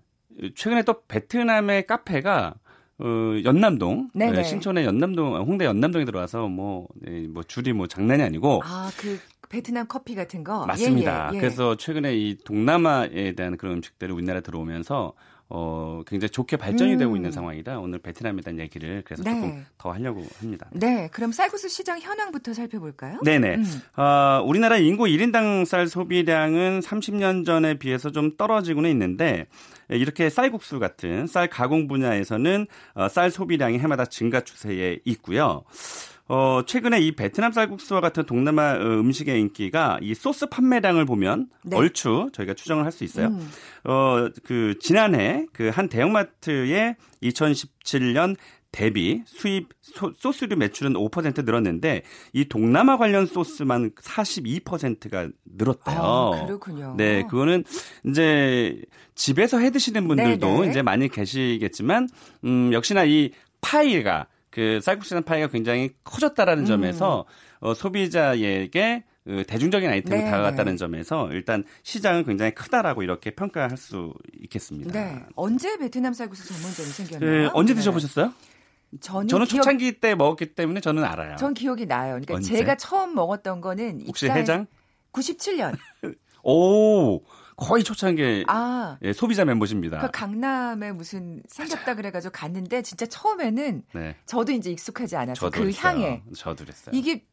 최근에 0.55 0.83
또 0.83 1.03
베트남의 1.09 1.87
카페가 1.87 2.55
어, 2.99 3.07
연남동, 3.45 4.11
네, 4.15 4.45
신촌의 4.45 4.85
연남동, 4.85 5.35
홍대 5.39 5.65
연남동에 5.65 6.05
들어와서 6.05 6.47
뭐, 6.47 6.87
네, 6.95 7.27
뭐 7.27 7.43
줄이 7.43 7.73
뭐 7.73 7.89
장난이 7.89 8.23
아니고. 8.23 8.61
아, 8.65 8.93
그 8.97 9.19
베트남 9.53 9.87
커피 9.87 10.15
같은 10.15 10.43
거? 10.43 10.65
맞습니다. 10.65 11.29
예, 11.29 11.35
예, 11.35 11.37
예. 11.37 11.41
그래서 11.41 11.77
최근에 11.77 12.17
이 12.17 12.39
동남아에 12.43 13.35
대한 13.37 13.59
그런 13.59 13.77
음식들이 13.77 14.11
우리나라 14.11 14.41
들어오면서 14.41 15.13
어, 15.51 16.01
굉장히 16.07 16.31
좋게 16.31 16.57
발전이 16.57 16.95
음. 16.95 16.99
되고 16.99 17.15
있는 17.15 17.31
상황이다. 17.31 17.79
오늘 17.79 17.99
베트남에 17.99 18.41
대한 18.41 18.59
얘기를 18.59 19.03
그래서 19.05 19.23
네. 19.23 19.35
조금 19.35 19.67
더 19.77 19.93
하려고 19.93 20.25
합니다. 20.39 20.71
네. 20.73 21.11
그럼 21.13 21.33
쌀국수 21.33 21.69
시장 21.69 22.01
현황부터 22.01 22.55
살펴볼까요? 22.55 23.21
네네. 23.23 23.57
음. 23.57 23.83
어, 24.01 24.43
우리나라 24.47 24.79
인구 24.79 25.05
1인당 25.05 25.67
쌀 25.67 25.87
소비량은 25.87 26.81
30년 26.81 27.45
전에 27.45 27.75
비해서 27.75 28.11
좀 28.11 28.35
떨어지고는 28.39 28.89
있는데 28.89 29.45
이렇게 29.91 30.31
쌀국수 30.31 30.79
같은 30.79 31.27
쌀 31.27 31.49
가공 31.49 31.89
분야에서는 31.89 32.67
어, 32.95 33.09
쌀 33.11 33.31
소비량이 33.31 33.79
해마다 33.79 34.07
증가 34.07 34.41
추세에 34.41 35.01
있고요. 35.05 35.65
어, 36.29 36.63
최근에 36.67 37.01
이 37.01 37.13
베트남 37.13 37.53
쌀국수와 37.53 38.01
같은 38.01 38.25
동남아 38.25 38.73
어, 38.75 38.79
음식의 38.81 39.39
인기가 39.41 39.99
이 40.01 40.15
소스 40.15 40.47
판매량을 40.47 41.05
보면 41.05 41.49
네. 41.65 41.77
얼추 41.77 42.31
저희가 42.33 42.55
추정을 42.55 42.85
할 42.85 42.93
수 42.93 43.05
있어요. 43.05 43.27
음. 43.29 43.51
어, 43.85 44.29
그 44.45 44.75
지난해 44.81 45.47
그 45.53 45.71
한 45.71 45.89
대형마트의 45.89 46.97
2017년 47.23 48.37
대비 48.71 49.23
수입 49.27 49.69
소, 49.83 50.13
소스류 50.17 50.57
매출은 50.57 50.95
5% 50.95 51.45
늘었는데 51.45 52.03
이 52.33 52.45
동남아 52.49 52.97
관련 52.97 53.27
소스만 53.27 53.91
42%가 53.91 55.29
늘었대요. 55.45 55.99
아, 56.01 56.47
그렇군요. 56.47 56.95
네, 56.97 57.23
그거는 57.25 57.65
이제 58.07 58.81
집에서 59.15 59.59
해 59.59 59.71
드시는 59.71 60.09
분들도 60.09 60.47
네네. 60.47 60.61
네. 60.63 60.71
이제 60.71 60.83
많이 60.83 61.09
계시겠지만 61.09 62.09
음 62.45 62.73
역시나 62.73 63.05
이 63.05 63.33
파이가 63.61 64.27
그 64.53 64.81
쌀국수는 64.83 65.25
파이가 65.25 65.49
굉장히 65.49 65.91
커졌다라는 66.05 66.65
음. 66.65 66.67
점에서 66.67 67.25
어, 67.59 67.75
소비자에게 67.75 69.03
그 69.25 69.45
대중적인 69.47 69.89
아이템이 69.89 70.25
네, 70.25 70.31
다가갔다는 70.31 70.73
네. 70.73 70.77
점에서 70.77 71.29
일단 71.33 71.65
시장은 71.85 72.25
굉장히 72.25 72.53
크다라고 72.55 73.03
이렇게 73.03 73.31
평가할 73.31 73.77
수 73.77 74.13
있겠습니다. 74.43 74.93
네. 74.93 75.23
언제 75.37 75.79
베트남 75.79 76.13
쌀국수 76.13 76.47
전문점이 76.49 76.89
생겼나요? 76.89 77.43
네, 77.43 77.51
언제 77.55 77.75
드셔보셨어요? 77.75 78.33
저는, 79.01 79.29
저는 79.29 79.47
기억... 79.47 79.63
초창기 79.63 80.01
때 80.01 80.15
먹었기 80.15 80.55
때문에 80.55 80.81
저는 80.81 81.03
알아요. 81.05 81.37
전 81.37 81.55
기억이 81.55 81.87
나요. 81.87 82.13
그러니까 82.13 82.35
언제? 82.35 82.57
제가 82.57 82.77
처음 82.77 83.15
먹었던 83.15 83.61
거는 83.63 84.03
혹시 84.07 84.29
해장? 84.29 84.67
97년. 85.13 85.77
오. 86.45 87.23
거의 87.57 87.85
초창기 87.85 88.45
아, 88.49 88.99
예, 89.03 89.13
소비자 89.13 89.45
멤버십니다. 89.45 90.01
그 90.01 90.11
강남에 90.11 90.93
무슨 90.93 91.43
생겼다 91.49 91.95
그래가지고 91.95 92.33
갔는데 92.33 92.83
진짜 92.83 93.07
처음에는 93.07 93.83
네. 93.95 94.17
저도 94.27 94.53
이제 94.53 94.71
익숙하지 94.71 95.17
않아서 95.17 95.51
그 95.51 95.67
했어요. 95.67 95.89
향에 95.89 96.23
저도 96.37 96.65
그랬어요. 96.65 96.95
이게 96.95 97.25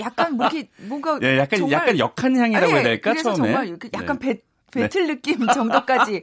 약간 0.00 0.36
뭐 0.36 0.46
이렇게 0.46 0.70
뭔가 0.86 1.18
예, 1.22 1.38
약간 1.38 1.58
정말, 1.58 1.80
약간 1.80 1.98
역한 1.98 2.36
향이라고 2.36 2.72
해야 2.72 2.82
될까 2.82 3.10
그래서 3.10 3.34
처음에 3.34 3.52
정말 3.52 3.78
약간 3.92 4.18
네. 4.18 4.34
배, 4.34 4.40
배틀 4.72 5.06
네. 5.06 5.14
느낌 5.14 5.46
정도까지 5.52 6.22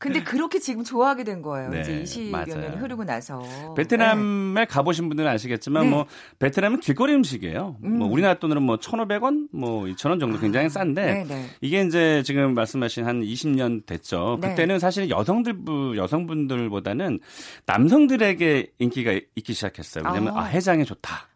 근데 0.00 0.22
그렇게 0.22 0.58
지금 0.58 0.82
좋아하게 0.82 1.24
된 1.24 1.42
거예요. 1.42 1.68
네, 1.68 1.82
이제 1.82 2.02
20여 2.02 2.48
년이 2.48 2.76
흐르고 2.78 3.04
나서. 3.04 3.74
베트남에 3.76 4.62
네. 4.62 4.64
가보신 4.64 5.08
분들은 5.08 5.30
아시겠지만 5.30 5.82
네. 5.84 5.90
뭐 5.90 6.06
베트남은 6.38 6.80
길거리 6.80 7.12
음식이에요. 7.14 7.76
뭐 7.78 7.90
음. 7.90 7.98
뭐 7.98 8.08
우리나라 8.08 8.34
돈으로 8.38 8.62
뭐 8.62 8.78
1,500원, 8.78 9.48
뭐 9.52 9.84
2,000원 9.84 10.18
정도 10.18 10.38
아, 10.38 10.40
굉장히 10.40 10.70
싼데 10.70 11.04
네, 11.04 11.24
네. 11.24 11.46
이게 11.60 11.82
이제 11.82 12.22
지금 12.24 12.54
말씀하신 12.54 13.04
한 13.04 13.20
20년 13.20 13.84
됐죠. 13.84 14.38
네. 14.40 14.48
그때는 14.48 14.78
사실 14.78 15.10
여성들 15.10 15.98
여성분들보다는 15.98 17.20
남성들에게 17.66 18.72
인기가 18.78 19.12
있기 19.36 19.52
시작했어요. 19.52 20.04
왜냐면 20.06 20.34
아, 20.34 20.40
아 20.40 20.44
해장이 20.44 20.86
좋다. 20.86 21.28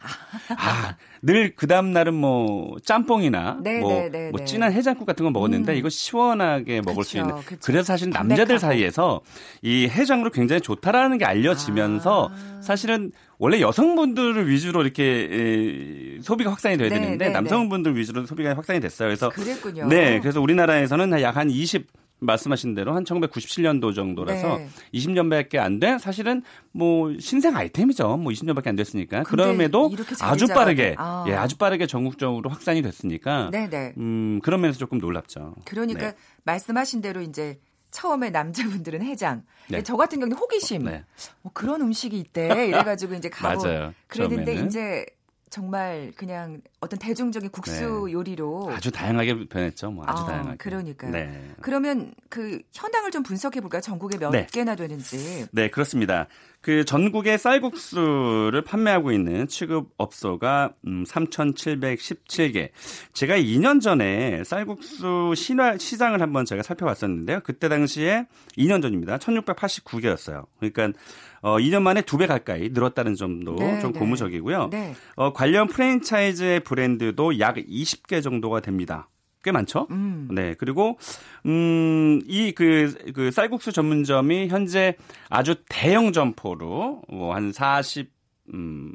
아, 0.57 0.96
늘 1.24 1.54
그 1.56 1.66
다음 1.66 1.92
날은 1.92 2.14
뭐 2.14 2.76
짬뽕이나 2.84 3.58
네, 3.62 3.80
뭐, 3.80 3.92
네, 3.92 4.08
네, 4.10 4.30
뭐 4.30 4.44
진한 4.44 4.72
해장국 4.72 5.06
같은 5.06 5.24
거 5.24 5.30
먹었는데 5.30 5.72
음. 5.72 5.76
이거 5.78 5.88
시원하게 5.88 6.80
먹을 6.82 7.02
그쵸, 7.02 7.08
수 7.10 7.16
있는. 7.18 7.34
그쵸. 7.42 7.58
그래서 7.64 7.84
사실 7.84 8.10
남자들 8.10 8.58
사이에서 8.58 9.20
이 9.62 9.87
해장으로 9.88 10.30
굉장히 10.30 10.60
좋다라는 10.60 11.18
게 11.18 11.24
알려지면서 11.24 12.30
아. 12.32 12.60
사실은 12.62 13.12
원래 13.38 13.60
여성분들을 13.60 14.48
위주로 14.48 14.82
이렇게 14.82 16.18
소비가 16.22 16.50
확산이 16.50 16.76
돼야 16.76 16.88
되는데 16.88 17.30
남성분들 17.30 17.96
위주로 17.96 18.26
소비가 18.26 18.54
확산이 18.56 18.80
됐어요. 18.80 19.08
그래서 19.08 19.28
그랬군요. 19.28 19.87
네, 19.87 20.20
그래서 20.20 20.40
우리나라에서는 20.40 21.20
약 21.20 21.34
한 21.34 21.50
20 21.50 21.87
말씀하신 22.24 22.74
대로 22.74 22.94
한 22.94 23.04
1997년도 23.04 23.94
정도라서 23.94 24.58
네. 24.58 24.68
20년밖에 24.92 25.56
안 25.56 25.78
돼. 25.78 25.98
사실은 25.98 26.42
뭐 26.72 27.12
신생 27.18 27.56
아이템이죠. 27.56 28.16
뭐 28.16 28.32
20년밖에 28.32 28.68
안 28.68 28.76
됐으니까. 28.76 29.22
그럼에도 29.22 29.90
아주 30.20 30.46
빠르게 30.48 30.94
아. 30.98 31.24
예, 31.28 31.34
아주 31.34 31.56
빠르게 31.56 31.87
전국적으로 31.87 32.50
확산이 32.50 32.82
됐으니까. 32.82 33.50
네네. 33.50 33.68
네. 33.68 33.94
음, 33.98 34.40
그런 34.42 34.60
면에서 34.60 34.78
조금 34.78 34.98
놀랍죠. 34.98 35.54
그러니까 35.64 36.12
네. 36.12 36.16
말씀하신 36.44 37.00
대로 37.00 37.20
이제 37.20 37.58
처음에 37.90 38.30
남자분들은 38.30 39.02
해장. 39.02 39.44
네. 39.68 39.82
저 39.82 39.96
같은 39.96 40.18
경우는 40.18 40.37
호기심. 40.37 40.84
네. 40.84 41.04
뭐 41.42 41.52
그런 41.54 41.80
음식이 41.80 42.18
있대. 42.18 42.66
이래가지고 42.66 43.14
이제 43.14 43.28
가고. 43.28 43.62
맞아요. 43.62 43.94
그랬는데. 44.08 44.54
이제 44.54 45.06
정말 45.54 46.12
그냥 46.16 46.60
어떤 46.80 46.98
대중적인 46.98 47.50
국수 47.50 48.06
네. 48.06 48.12
요리로 48.12 48.72
아주 48.72 48.90
다양하게 48.90 49.46
변했죠. 49.46 49.92
뭐 49.92 50.04
아주 50.04 50.24
아, 50.24 50.26
다양하게. 50.26 50.56
그러니까요. 50.56 51.12
네. 51.12 51.48
그러면 51.60 52.12
그 52.28 52.60
현황을 52.72 53.12
좀 53.12 53.22
분석해 53.22 53.60
볼까요? 53.60 53.80
전국에 53.80 54.18
몇 54.18 54.30
네. 54.30 54.48
개나 54.50 54.74
되는지. 54.74 55.46
네, 55.52 55.70
그렇습니다. 55.70 56.26
그 56.64 56.87
전국에 56.87 57.37
쌀국수를 57.37 58.62
판매하고 58.62 59.12
있는 59.12 59.46
취급업소가 59.46 60.72
음, 60.87 61.05
3,717개. 61.05 62.70
제가 63.12 63.37
2년 63.37 63.83
전에 63.83 64.42
쌀국수 64.44 65.35
신화 65.37 65.77
시장을 65.77 66.22
한번 66.22 66.46
제가 66.46 66.62
살펴봤었는데요. 66.62 67.40
그때 67.44 67.68
당시에 67.68 68.24
2년 68.57 68.81
전입니다. 68.81 69.18
1,689개였어요. 69.18 70.46
그러니까 70.59 70.98
어, 71.42 71.59
2년 71.59 71.83
만에 71.83 72.00
두배 72.00 72.27
가까이 72.27 72.70
늘었다는 72.70 73.14
점도 73.14 73.57
네, 73.57 73.81
좀 73.81 73.92
네. 73.92 73.98
고무적이고요. 73.98 74.70
네. 74.72 74.94
어, 75.16 75.35
관련 75.35 75.68
프랜차이즈의 75.68 76.61
브랜드도 76.61 77.40
약 77.40 77.57
20개 77.57 78.22
정도가 78.22 78.61
됩니다. 78.61 79.11
꽤 79.44 79.52
많죠. 79.52 79.87
음. 79.90 80.28
네. 80.33 80.54
그리고 80.59 80.98
음, 81.46 82.20
이그그 82.26 83.30
쌀국수 83.30 83.70
전문점이 83.72 84.48
현재 84.48 84.96
아주 85.28 85.57
대형 85.68 86.12
점포로 86.12 87.02
뭐 87.09 87.35
한 87.35 87.52
40, 87.52 88.11
음, 88.54 88.92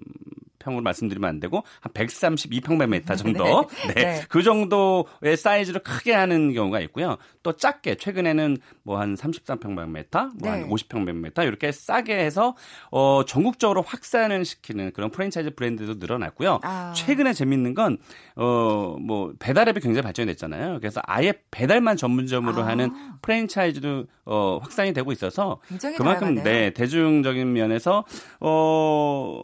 평으로 0.69 0.81
말씀드리면 0.83 1.29
안 1.29 1.39
되고 1.39 1.63
한 1.81 1.91
132평방미터 1.93 3.17
정도. 3.17 3.43
네. 3.89 3.93
네. 3.93 4.03
네. 4.03 4.21
그 4.29 4.43
정도의 4.43 5.37
사이즈를 5.37 5.81
크게 5.81 6.13
하는 6.13 6.53
경우가 6.53 6.79
있고요. 6.81 7.17
또 7.43 7.53
작게 7.53 7.95
최근에는 7.95 8.57
뭐 8.83 8.99
한 8.99 9.15
33평방미터, 9.15 10.31
뭐한 10.41 10.61
네. 10.61 10.67
50평방미터 10.67 11.45
이렇게 11.47 11.71
싸게 11.71 12.17
해서 12.17 12.55
어 12.91 13.23
전국적으로 13.25 13.81
확산을 13.81 14.43
시키는 14.45 14.91
그런 14.91 15.09
프랜차이즈 15.09 15.55
브랜드도 15.55 15.95
늘어났고요. 15.95 16.59
아. 16.63 16.93
최근에 16.95 17.33
재밌는 17.33 17.73
건 17.73 17.97
어 18.35 18.97
뭐 18.99 19.33
배달앱이 19.39 19.79
굉장히 19.81 20.01
발전이 20.03 20.27
됐잖아요. 20.27 20.79
그래서 20.79 21.01
아예 21.05 21.33
배달만 21.51 21.97
전문점으로 21.97 22.61
아. 22.63 22.67
하는 22.67 22.91
프랜차이즈도 23.21 24.05
어 24.25 24.59
확산이 24.61 24.93
되고 24.93 25.11
있어서 25.11 25.59
그만큼 25.97 26.35
다양하네요. 26.35 26.43
네, 26.43 26.69
대중적인 26.71 27.51
면에서 27.53 28.05
어 28.39 29.43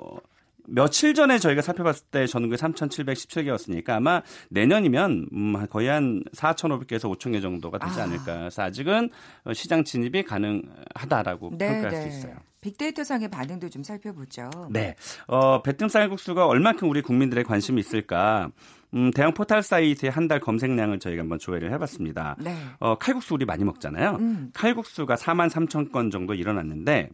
며칠 0.68 1.14
전에 1.14 1.38
저희가 1.38 1.62
살펴봤을 1.62 2.06
때 2.12 2.28
전국에 2.28 2.56
3,717개였으니까 2.56 3.90
아마 3.90 4.22
내년이면 4.50 5.28
음, 5.34 5.68
거의 5.70 5.88
한 5.88 6.24
4,500개에서 6.36 7.12
5,000개 7.16 7.42
정도가 7.42 7.78
되지 7.80 8.00
아. 8.00 8.04
않을까. 8.04 8.38
그래서 8.40 8.64
아직은 8.64 9.10
시장 9.54 9.84
진입이 9.84 10.24
가능하다라고 10.24 11.52
네, 11.58 11.68
평가할 11.68 11.90
네. 11.92 12.02
수 12.02 12.08
있어요. 12.18 12.36
빅데이터 12.62 13.04
상의 13.04 13.30
반응도 13.30 13.70
좀 13.70 13.84
살펴보죠. 13.84 14.50
네. 14.72 14.96
어, 15.28 15.62
베트남 15.62 15.88
쌀국수가 15.88 16.48
얼만큼 16.48 16.90
우리 16.90 17.02
국민들의 17.04 17.44
관심이 17.44 17.80
있을까? 17.80 18.50
음, 18.96 19.12
대형 19.12 19.34
포털 19.34 19.62
사이트의 19.62 20.12
한 20.12 20.28
달 20.28 20.40
검색량을 20.40 20.98
저희가 20.98 21.22
한번 21.22 21.38
조회를 21.38 21.72
해봤습니다. 21.74 22.36
네. 22.40 22.56
어, 22.80 22.96
칼국수 22.98 23.36
우리 23.36 23.46
많이 23.46 23.64
먹잖아요. 23.64 24.18
음. 24.20 24.50
칼국수가 24.56 25.14
4만 25.14 25.50
3천 25.52 25.92
건 25.92 26.10
정도 26.10 26.34
일어났는데 26.34 27.10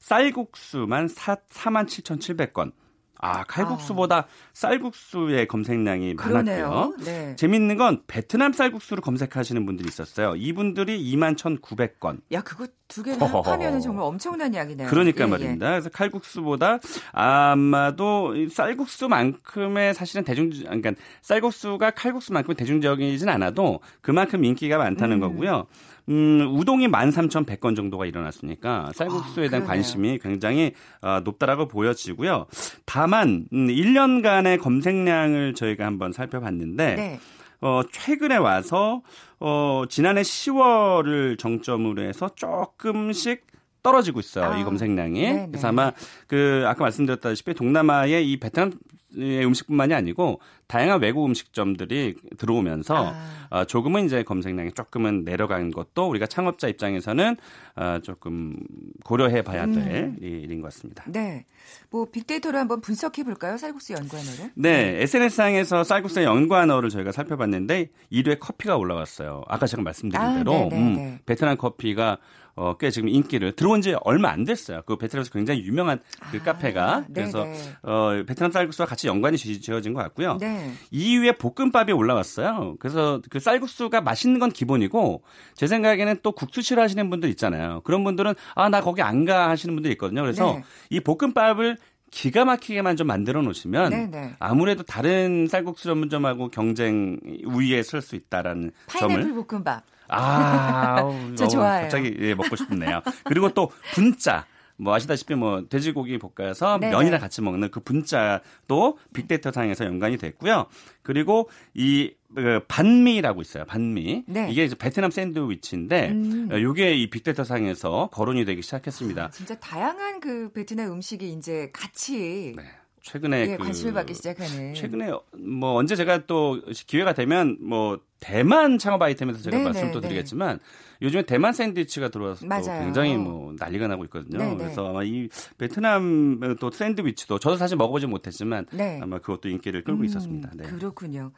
쌀국수만 0.00 1.08
4, 1.08 1.36
4만 1.50 1.86
7,700건. 1.86 2.72
아, 3.18 3.44
칼국수보다 3.44 4.16
아. 4.18 4.24
쌀국수의 4.52 5.48
검색량이 5.48 6.16
그러네요. 6.16 6.68
많았고요. 6.68 7.04
네. 7.04 7.36
재밌는 7.36 7.76
건 7.76 8.02
베트남 8.06 8.52
쌀국수를 8.52 9.00
검색하시는 9.00 9.64
분들이 9.66 9.88
있었어요. 9.88 10.34
이분들이 10.36 11.02
2만 11.12 11.36
1,900건. 11.36 12.20
야, 12.32 12.42
그거 12.42 12.66
두 12.88 13.02
개를 13.02 13.20
합하면 13.20 13.80
정말 13.80 14.04
엄청난 14.04 14.54
양이네요. 14.54 14.88
그러니까 14.88 15.24
예, 15.24 15.26
예. 15.26 15.30
말입니다. 15.30 15.66
예. 15.66 15.70
그래서 15.72 15.90
칼국수보다 15.90 16.78
아마도 17.12 18.34
쌀국수만큼의 18.50 19.94
사실은 19.94 20.24
대중, 20.24 20.50
그러니까 20.50 20.92
쌀국수가 21.22 21.90
칼국수만큼 21.90 22.54
대중적이진 22.54 23.28
않아도 23.28 23.80
그만큼 24.00 24.44
인기가 24.44 24.78
많다는 24.78 25.16
음. 25.16 25.20
거고요. 25.20 25.66
음, 26.08 26.54
우동이 26.56 26.86
13,100건 26.86 27.74
정도가 27.74 28.06
일어났으니까 28.06 28.92
쌀국수에 28.94 29.48
대한 29.48 29.64
아, 29.64 29.66
관심이 29.66 30.18
굉장히 30.18 30.72
어, 31.02 31.20
높다라고 31.24 31.66
보여지고요. 31.66 32.46
다만 32.84 33.46
음, 33.52 33.66
1년간의 33.66 34.60
검색량을 34.60 35.54
저희가 35.54 35.84
한번 35.84 36.12
살펴봤는데 36.12 36.94
네. 36.94 37.20
어, 37.60 37.82
최근에 37.90 38.36
와서 38.36 39.02
어, 39.40 39.84
지난해 39.88 40.22
10월을 40.22 41.38
정점으로 41.38 42.02
해서 42.02 42.28
조금씩 42.34 43.46
떨어지고 43.82 44.20
있어요. 44.20 44.46
아, 44.46 44.58
이 44.58 44.64
검색량이. 44.64 45.20
네네. 45.20 45.46
그래서 45.50 45.68
아마 45.68 45.92
그 46.26 46.64
아까 46.66 46.84
말씀드렸다시피 46.84 47.54
동남아의 47.54 48.28
이 48.30 48.38
베트남 48.38 48.72
음식뿐만이 49.16 49.94
아니고 49.94 50.40
다양한 50.66 51.00
외국 51.00 51.24
음식점들이 51.26 52.16
들어오면서 52.38 53.14
아. 53.14 53.36
어, 53.50 53.64
조금은 53.64 54.06
이제 54.06 54.22
검색량이 54.22 54.72
조금은 54.72 55.24
내려간 55.24 55.70
것도 55.70 56.08
우리가 56.08 56.26
창업자 56.26 56.68
입장에서는 56.68 57.36
어, 57.76 57.98
조금 58.02 58.56
고려해 59.04 59.42
봐야 59.42 59.66
될 59.66 59.76
음. 59.76 60.16
일인 60.20 60.60
것 60.60 60.72
같습니다. 60.72 61.04
네. 61.06 61.46
뭐 61.90 62.06
빅데이터로 62.10 62.58
한번 62.58 62.80
분석해 62.80 63.22
볼까요? 63.24 63.56
쌀국수 63.56 63.92
연관어를? 63.92 64.52
네. 64.54 64.92
네. 64.92 65.02
SNS상에서 65.02 65.84
쌀국수 65.84 66.22
연관어를 66.22 66.90
저희가 66.90 67.12
살펴봤는데 67.12 67.90
1위에 68.12 68.38
커피가 68.40 68.76
올라왔어요. 68.76 69.42
아까 69.46 69.66
제가 69.66 69.82
말씀드린 69.82 70.24
아, 70.24 70.38
대로 70.38 70.52
네, 70.52 70.68
네, 70.68 70.76
음, 70.76 70.94
네. 70.94 71.18
베트남 71.26 71.56
커피가 71.56 72.18
어, 72.56 72.76
꽤 72.78 72.90
지금 72.90 73.08
인기를 73.10 73.52
들어온 73.52 73.82
지 73.82 73.94
얼마 74.02 74.30
안 74.30 74.44
됐어요. 74.44 74.80
그 74.86 74.96
베트남에서 74.96 75.30
굉장히 75.30 75.62
유명한 75.62 76.00
그 76.32 76.38
아, 76.38 76.42
카페가 76.42 77.04
그래서 77.14 77.44
네네. 77.44 77.58
어, 77.82 78.24
베트남 78.26 78.50
쌀국수와 78.50 78.86
같이 78.86 79.06
연관이 79.08 79.36
지어진 79.36 79.92
것 79.92 80.02
같고요. 80.02 80.38
네. 80.40 80.72
2위에 80.92 81.38
볶음밥이 81.38 81.92
올라왔어요. 81.92 82.76
그래서 82.80 83.20
그 83.30 83.38
쌀국수가 83.40 84.00
맛있는 84.00 84.40
건 84.40 84.50
기본이고 84.50 85.22
제 85.54 85.66
생각에는 85.66 86.16
또 86.22 86.32
국수 86.32 86.62
싫어하시는 86.62 87.08
분들 87.10 87.28
있잖아요. 87.30 87.82
그런 87.84 88.02
분들은 88.04 88.34
아 88.54 88.68
나 88.68 88.80
거기 88.80 89.02
안 89.02 89.26
가 89.26 89.48
하시는 89.50 89.74
분들 89.74 89.90
있거든요. 89.92 90.22
그래서 90.22 90.52
네. 90.54 90.62
이 90.90 91.00
볶음밥을 91.00 91.76
기가 92.10 92.44
막히게만 92.44 92.96
좀 92.96 93.08
만들어 93.08 93.42
놓으시면 93.42 93.90
네네. 93.90 94.34
아무래도 94.38 94.82
다른 94.84 95.46
쌀국수 95.48 95.84
전문점하고 95.84 96.48
경쟁 96.50 97.18
우위에 97.44 97.82
설 97.82 98.00
수 98.00 98.14
있다라는 98.16 98.70
파인애플 98.86 99.22
점을 99.24 99.44
볶음밥. 99.46 99.82
아, 100.08 101.02
저 101.36 101.46
좋아해요. 101.48 101.82
갑자기 101.82 102.16
예, 102.20 102.34
먹고 102.34 102.56
싶네요. 102.56 103.00
그리고 103.24 103.50
또 103.50 103.70
분짜. 103.94 104.46
뭐 104.78 104.94
아시다시피 104.94 105.34
뭐 105.34 105.64
돼지고기 105.68 106.18
볶아서 106.18 106.78
네네. 106.78 106.92
면이랑 106.92 107.20
같이 107.20 107.40
먹는 107.40 107.70
그 107.70 107.80
분짜도 107.80 108.98
빅데이터 109.14 109.50
상에서 109.50 109.86
연관이 109.86 110.18
됐고요. 110.18 110.66
그리고 111.02 111.48
이그 111.72 112.60
반미라고 112.68 113.40
있어요. 113.40 113.64
반미. 113.64 114.24
네. 114.26 114.48
이게 114.50 114.64
이제 114.64 114.74
베트남 114.76 115.10
샌드위치인데 115.10 116.10
음. 116.10 116.48
요게 116.52 116.94
이 116.94 117.08
빅데이터 117.08 117.42
상에서 117.44 118.10
거론이 118.12 118.44
되기 118.44 118.60
시작했습니다. 118.60 119.24
아, 119.24 119.30
진짜 119.30 119.54
다양한 119.58 120.20
그 120.20 120.52
베트남 120.52 120.92
음식이 120.92 121.32
이제 121.32 121.70
같이 121.72 122.52
네. 122.56 122.64
최근에 123.06 123.40
예, 123.42 123.56
그 123.56 123.62
관심을 123.62 123.94
받기 123.94 124.14
시작하는. 124.14 124.74
최근에 124.74 125.12
뭐 125.38 125.74
언제 125.74 125.94
제가 125.94 126.26
또 126.26 126.60
기회가 126.88 127.14
되면 127.14 127.56
뭐 127.60 128.00
대만 128.18 128.78
창업 128.78 129.00
아이템에서 129.00 129.38
제가 129.42 129.58
네, 129.58 129.62
말씀 129.62 129.92
또 129.92 130.00
네, 130.00 130.08
네. 130.08 130.08
드리겠지만 130.08 130.58
요즘에 131.00 131.22
대만 131.22 131.52
샌드위치가 131.52 132.08
들어와서 132.08 132.44
또 132.48 132.62
굉장히 132.80 133.16
뭐 133.16 133.54
난리가 133.56 133.86
나고 133.86 134.04
있거든요. 134.06 134.38
네네. 134.38 134.56
그래서 134.56 134.88
아마 134.88 135.04
이 135.04 135.28
베트남 135.56 136.56
또 136.58 136.72
샌드위치도 136.72 137.38
저도 137.38 137.56
사실 137.56 137.76
먹어보지 137.76 138.08
못했지만 138.08 138.66
네. 138.72 138.98
아마 139.00 139.20
그것도 139.20 139.50
인기를 139.50 139.84
끌고 139.84 140.00
음, 140.00 140.04
있었습니다. 140.06 140.50
네. 140.54 140.64
그렇군요. 140.64 141.30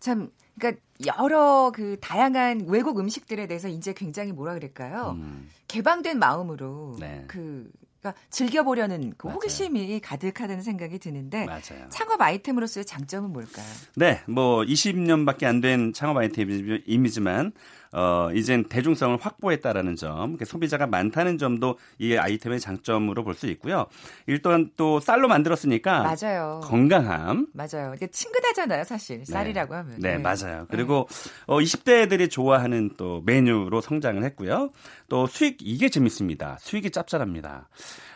참 0.00 0.28
그러니까 0.58 0.82
여러 1.06 1.70
그 1.72 1.98
다양한 2.00 2.64
외국 2.66 2.98
음식들에 2.98 3.46
대해서 3.46 3.68
이제 3.68 3.92
굉장히 3.92 4.32
뭐라 4.32 4.54
그럴까요? 4.54 5.16
음. 5.20 5.48
개방된 5.68 6.18
마음으로 6.18 6.96
네. 6.98 7.24
그 7.28 7.70
그러니까 8.02 8.20
즐겨보려는 8.30 9.14
그 9.16 9.28
호기심이 9.28 10.00
가득하다는 10.00 10.62
생각이 10.62 10.98
드는데 10.98 11.46
맞아요. 11.46 11.88
창업 11.88 12.20
아이템으로서의 12.20 12.84
장점은 12.84 13.32
뭘까요? 13.32 13.64
네, 13.94 14.20
뭐 14.26 14.62
20년밖에 14.62 15.44
안 15.44 15.60
된 15.62 15.92
창업 15.92 16.16
아이템이지만 16.16 17.52
어, 17.92 18.30
이젠 18.34 18.64
대중성을 18.64 19.18
확보했다라는 19.20 19.96
점, 19.96 20.36
소비자가 20.44 20.86
많다는 20.86 21.36
점도 21.38 21.78
이 21.98 22.16
아이템의 22.16 22.60
장점으로 22.60 23.24
볼 23.24 23.32
수 23.34 23.46
있고요. 23.48 23.86
일단 24.26 24.70
또 24.76 25.00
쌀로 25.00 25.26
만들었으니까 25.28 26.02
맞아요. 26.02 26.60
건강함. 26.64 27.46
맞아요. 27.54 27.94
이게 27.94 28.06
친근하잖아요, 28.08 28.84
사실. 28.84 29.18
네. 29.18 29.24
쌀이라고 29.24 29.74
하면. 29.74 29.98
네, 29.98 30.16
네. 30.16 30.18
맞아요. 30.18 30.66
그리고 30.70 31.06
네. 31.08 31.30
어, 31.46 31.58
20대 31.60 32.08
들이 32.08 32.28
좋아하는 32.28 32.90
또 32.96 33.22
메뉴로 33.24 33.80
성장을 33.80 34.22
했고요. 34.24 34.70
또 35.08 35.26
수익 35.26 35.58
이게 35.60 35.88
재밌습니다. 35.88 36.58
수익이 36.60 36.90
짭짤합니다. 36.90 37.68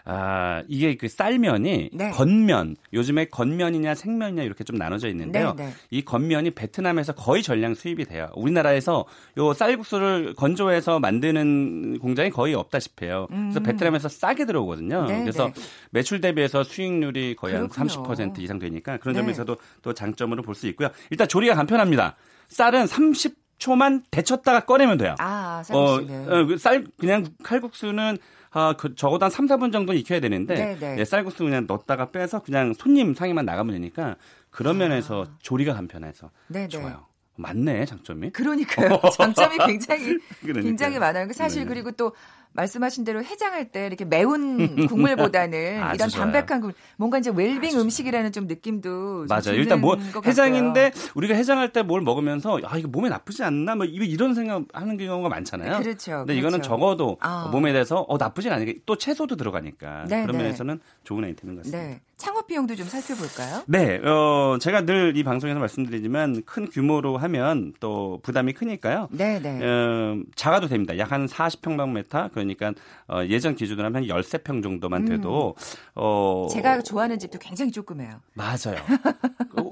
아, 0.08 0.62
이게 0.68 0.96
그 0.96 1.08
쌀면이 1.08 1.90
네. 1.92 2.10
건면, 2.12 2.76
요즘에 2.92 3.24
건면이냐 3.26 3.96
생면이냐 3.96 4.44
이렇게 4.44 4.62
좀 4.62 4.76
나눠져 4.76 5.08
있는데요. 5.08 5.54
네, 5.56 5.66
네. 5.66 5.72
이 5.90 6.04
건면이 6.04 6.52
베트남에서 6.52 7.14
거의 7.14 7.42
전량 7.42 7.74
수입이 7.74 8.04
돼요. 8.04 8.28
우리나라에서 8.36 9.04
요 9.36 9.52
쌀국수를 9.52 10.34
건조해서 10.34 11.00
만드는 11.00 11.98
공장이 11.98 12.30
거의 12.30 12.54
없다시피 12.54 13.06
해요. 13.06 13.26
음. 13.32 13.50
그래서 13.50 13.60
베트남에서 13.60 14.08
싸게 14.08 14.46
들어오거든요. 14.46 15.06
네, 15.06 15.20
그래서 15.20 15.46
네. 15.48 15.52
매출 15.90 16.20
대비해서 16.20 16.62
수익률이 16.62 17.34
거의 17.34 17.54
그렇군요. 17.54 17.72
한 17.74 17.88
30% 17.88 18.38
이상 18.38 18.58
되니까 18.60 18.98
그런 18.98 19.14
네. 19.14 19.20
점에서도 19.22 19.56
또 19.82 19.92
장점으로 19.92 20.42
볼 20.42 20.54
수 20.54 20.66
있고요. 20.68 20.88
일단 21.10 21.28
조리가 21.28 21.54
간편합니다. 21.54 22.16
쌀은 22.48 22.86
30 22.86 23.34
초만 23.58 24.04
데쳤다가 24.10 24.60
꺼내면 24.66 24.96
돼요. 24.98 25.14
아. 25.18 25.62
어, 25.70 25.94
어, 25.96 26.46
그쌀 26.46 26.86
그냥 26.98 27.26
칼국수는 27.42 28.18
아, 28.50 28.74
그 28.78 28.94
적어도 28.94 29.24
한 29.24 29.30
3, 29.30 29.46
4분 29.46 29.72
정도는 29.72 30.00
익혀야 30.00 30.20
되는데 30.20 30.54
네, 30.54 30.76
네. 30.78 30.94
네, 30.96 31.04
쌀국수 31.04 31.44
그냥 31.44 31.66
넣었다가 31.66 32.10
빼서 32.10 32.42
그냥 32.42 32.74
손님 32.74 33.14
상에만 33.14 33.44
나가면 33.44 33.74
되니까 33.74 34.16
그런 34.50 34.76
아. 34.76 34.78
면에서 34.80 35.26
조리가 35.40 35.74
간편해서 35.74 36.30
네네. 36.48 36.68
네. 36.68 36.68
좋아요. 36.68 37.06
맞네 37.36 37.84
장점이. 37.84 38.30
그러니까요. 38.30 39.00
장점이 39.16 39.58
굉장히 39.66 40.18
굉장히 40.42 40.98
많아요. 40.98 41.30
사실 41.32 41.62
네. 41.62 41.68
그리고 41.68 41.90
또 41.92 42.12
말씀하신 42.56 43.04
대로 43.04 43.22
해장할 43.22 43.70
때 43.70 43.86
이렇게 43.86 44.04
매운 44.04 44.86
국물보다는 44.88 45.94
이런 45.94 46.08
담백한 46.10 46.60
국물, 46.60 46.74
뭔가 46.96 47.18
이제 47.18 47.30
웰빙 47.34 47.78
음식이라는 47.78 48.32
좀 48.32 48.46
느낌도 48.46 49.26
맞아요. 49.28 49.54
일단 49.54 49.80
뭐 49.80 49.96
해장인데 50.24 50.92
우리가 51.14 51.34
해장할 51.34 51.72
때 51.72 51.82
뭘 51.86 52.00
먹으면서 52.00 52.58
아 52.64 52.76
이거 52.78 52.88
몸에 52.88 53.08
나쁘지 53.08 53.44
않나 53.44 53.76
뭐 53.76 53.84
이런 53.86 54.34
생각하는 54.34 54.96
경우가 54.96 55.28
많잖아요. 55.28 55.78
그렇죠. 55.78 56.10
근데 56.18 56.32
그렇죠. 56.34 56.38
이거는 56.40 56.62
적어도 56.62 57.16
어. 57.22 57.48
몸에 57.52 57.72
대해서 57.72 58.00
어 58.08 58.16
나쁘진 58.16 58.50
않으니까 58.50 58.80
또 58.86 58.96
채소도 58.96 59.36
들어가니까 59.36 60.04
네 60.08 60.22
그런 60.22 60.38
네. 60.38 60.44
면에서는 60.44 60.80
좋은 61.04 61.22
아이템인 61.24 61.56
것 61.56 61.64
같습니다. 61.64 61.78
네. 61.90 62.00
창업 62.16 62.46
비용도 62.46 62.74
좀 62.76 62.86
살펴볼까요? 62.86 63.62
네, 63.66 63.98
어, 63.98 64.56
제가 64.58 64.86
늘 64.86 65.12
이 65.14 65.22
방송에서 65.22 65.60
말씀드리지만 65.60 66.42
큰 66.46 66.66
규모로 66.68 67.18
하면 67.18 67.74
또 67.78 68.20
부담이 68.22 68.54
크니까요. 68.54 69.08
네, 69.12 69.38
네. 69.40 69.60
어, 69.62 70.18
작아도 70.34 70.66
됩니다. 70.66 70.96
약 70.98 71.12
한 71.12 71.26
40평방미터 71.26 72.32
그러니까 72.54 72.80
어, 73.08 73.24
예전 73.26 73.54
기준으로 73.54 73.86
하면 73.86 74.04
13평 74.04 74.62
정도만 74.62 75.02
음. 75.02 75.08
돼도 75.08 75.54
음. 75.56 75.76
어 75.94 76.46
제가 76.52 76.82
좋아하는 76.82 77.18
집도 77.18 77.38
굉장히 77.38 77.72
조그매요. 77.72 78.20
맞아요. 78.34 78.76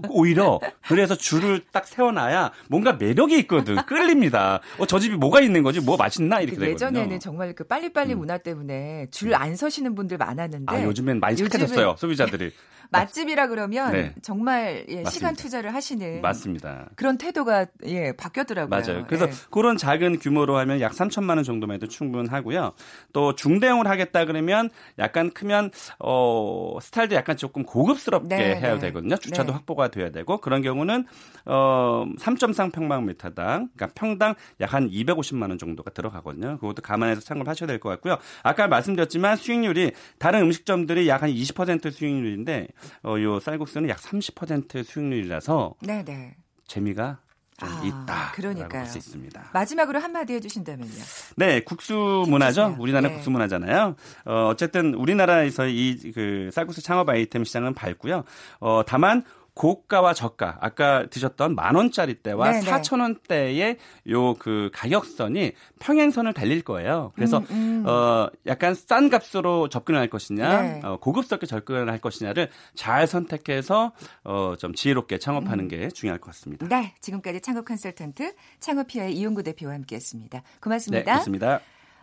오히려 0.08 0.60
그래서 0.88 1.14
줄을 1.14 1.60
딱 1.72 1.86
세워놔야 1.86 2.52
뭔가 2.68 2.94
매력이 2.94 3.38
있거든. 3.40 3.76
끌립니다. 3.86 4.60
어, 4.78 4.86
저 4.86 4.98
집이 4.98 5.16
뭐가 5.16 5.40
있는 5.40 5.62
거지? 5.62 5.80
뭐 5.80 5.96
맛있나 5.96 6.40
이렇게 6.40 6.56
되거든요. 6.58 6.72
예전에는 6.74 7.20
정말 7.20 7.54
그 7.54 7.64
빨리빨리 7.64 8.14
음. 8.14 8.18
문화 8.20 8.38
때문에 8.38 9.08
줄 9.10 9.34
안 9.34 9.56
서시는 9.56 9.94
분들 9.96 10.16
많았는데 10.16 10.72
아, 10.74 10.84
요즘엔 10.84 11.18
많이 11.20 11.36
착해졌어요. 11.36 11.96
소비자들이. 11.98 12.52
맛집이라 12.90 13.48
그러면 13.48 13.92
네. 13.92 14.14
정말 14.22 14.84
예, 14.88 15.02
시간 15.06 15.34
투자를 15.34 15.74
하시는 15.74 16.20
맞습니다. 16.22 16.88
그런 16.94 17.18
태도가 17.18 17.66
예, 17.86 18.12
바뀌었더라고요. 18.12 18.68
맞아요. 18.68 19.04
그래서 19.08 19.26
예. 19.26 19.32
그런 19.50 19.76
작은 19.76 20.20
규모로 20.20 20.56
하면 20.58 20.80
약 20.80 20.92
3천만 20.92 21.30
원 21.36 21.42
정도만 21.42 21.74
해도 21.76 21.88
충분하고요. 21.88 22.63
또 23.12 23.34
중대형을 23.34 23.86
하겠다 23.86 24.24
그러면 24.24 24.70
약간 24.98 25.30
크면 25.32 25.70
어 25.98 26.76
스타일도 26.80 27.14
약간 27.14 27.36
조금 27.36 27.62
고급스럽게 27.64 28.28
네, 28.36 28.56
해야 28.60 28.74
네. 28.74 28.78
되거든요. 28.78 29.16
주차도 29.16 29.48
네. 29.48 29.52
확보가 29.52 29.88
돼야 29.88 30.10
되고 30.10 30.38
그런 30.38 30.62
경우는 30.62 31.06
어 31.46 32.04
3.3 32.18 32.72
평방미터당 32.72 33.68
그러니까 33.74 33.88
평당 33.94 34.34
약 34.60 34.74
한 34.74 34.90
250만 34.90 35.50
원 35.50 35.58
정도가 35.58 35.90
들어가거든요. 35.92 36.58
그것도 36.58 36.82
감안해서 36.82 37.20
참고하셔야 37.20 37.66
될 37.68 37.78
것 37.78 37.88
같고요. 37.90 38.16
아까 38.42 38.66
말씀드렸지만 38.66 39.36
수익률이 39.36 39.92
다른 40.18 40.42
음식점들이 40.42 41.08
약 41.08 41.22
한 41.22 41.30
20% 41.30 41.90
수익률인데 41.92 42.68
어, 43.04 43.14
요 43.20 43.38
쌀국수는 43.40 43.88
약 43.88 43.98
30% 43.98 44.82
수익률이라서 44.84 45.74
네네. 45.80 46.34
재미가 46.66 47.04
좀 47.04 47.23
아, 47.60 47.82
있다. 47.84 48.32
그러니까요. 48.34 48.82
볼수 48.82 48.98
있습니다. 48.98 49.50
마지막으로 49.52 50.00
한마디 50.00 50.32
해주신다면요. 50.34 50.90
네, 51.36 51.60
국수 51.60 52.24
문화죠. 52.28 52.76
우리나라 52.78 53.08
네. 53.08 53.14
국수 53.14 53.30
문화잖아요. 53.30 53.94
어, 54.24 54.48
어쨌든 54.50 54.94
우리나라에서 54.94 55.66
이 55.68 56.12
그 56.14 56.50
쌀국수 56.52 56.82
창업 56.82 57.08
아이템 57.08 57.44
시장은 57.44 57.74
밝고요. 57.74 58.24
어, 58.60 58.82
다만 58.86 59.22
고가와 59.54 60.14
저가 60.14 60.58
아까 60.60 61.06
드셨던 61.06 61.54
만 61.54 61.74
원짜리 61.76 62.14
때와. 62.14 62.52
4천 62.60 63.00
원대의 63.00 63.78
요 64.10 64.34
그 64.38 64.70
가격선이 64.74 65.52
평행선을 65.78 66.32
달릴 66.34 66.62
거예요. 66.62 67.12
그래서 67.14 67.38
음, 67.38 67.46
음. 67.50 67.84
어 67.86 68.28
약간 68.46 68.74
싼 68.74 69.08
값으로 69.10 69.68
접근을 69.68 70.00
할 70.00 70.08
것이냐, 70.08 70.62
네. 70.62 70.80
어, 70.82 70.96
고급스럽게 70.98 71.46
접근을 71.46 71.88
할 71.90 71.98
것이냐를 72.00 72.50
잘 72.74 73.06
선택해서 73.06 73.92
어 74.24 74.56
좀 74.58 74.74
지혜롭게 74.74 75.18
창업하는 75.18 75.64
음. 75.66 75.68
게 75.68 75.88
중요할 75.88 76.18
것 76.20 76.26
같습니다. 76.32 76.66
네, 76.68 76.94
지금까지 77.00 77.40
창업 77.40 77.64
컨설턴트 77.64 78.34
창업피아의 78.60 79.14
이용구 79.16 79.42
대표와 79.44 79.74
함께했습니다. 79.74 80.42
고맙습니다. 80.60 80.98
네, 81.00 81.04
고맙습니다. 81.04 81.60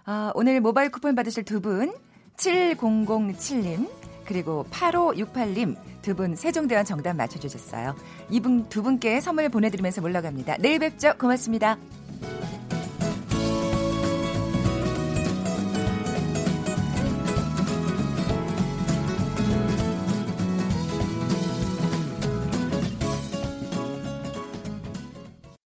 어, 0.07 0.31
오늘 0.35 0.61
모바일 0.61 0.89
쿠폰 0.91 1.15
받으실 1.15 1.43
두 1.43 1.59
분 1.61 1.93
7007님 2.37 3.89
그리고 4.31 4.65
8568님 4.71 5.75
두 6.01 6.15
분 6.15 6.35
세종대왕 6.35 6.85
정답 6.85 7.15
맞춰주셨어요. 7.15 7.95
이분 8.29 8.67
두 8.69 8.81
분께 8.81 9.21
선물 9.21 9.49
보내드리면서 9.49 10.01
물러갑니다. 10.01 10.57
내일 10.59 10.79
뵙죠. 10.79 11.13
고맙습니다. 11.19 11.77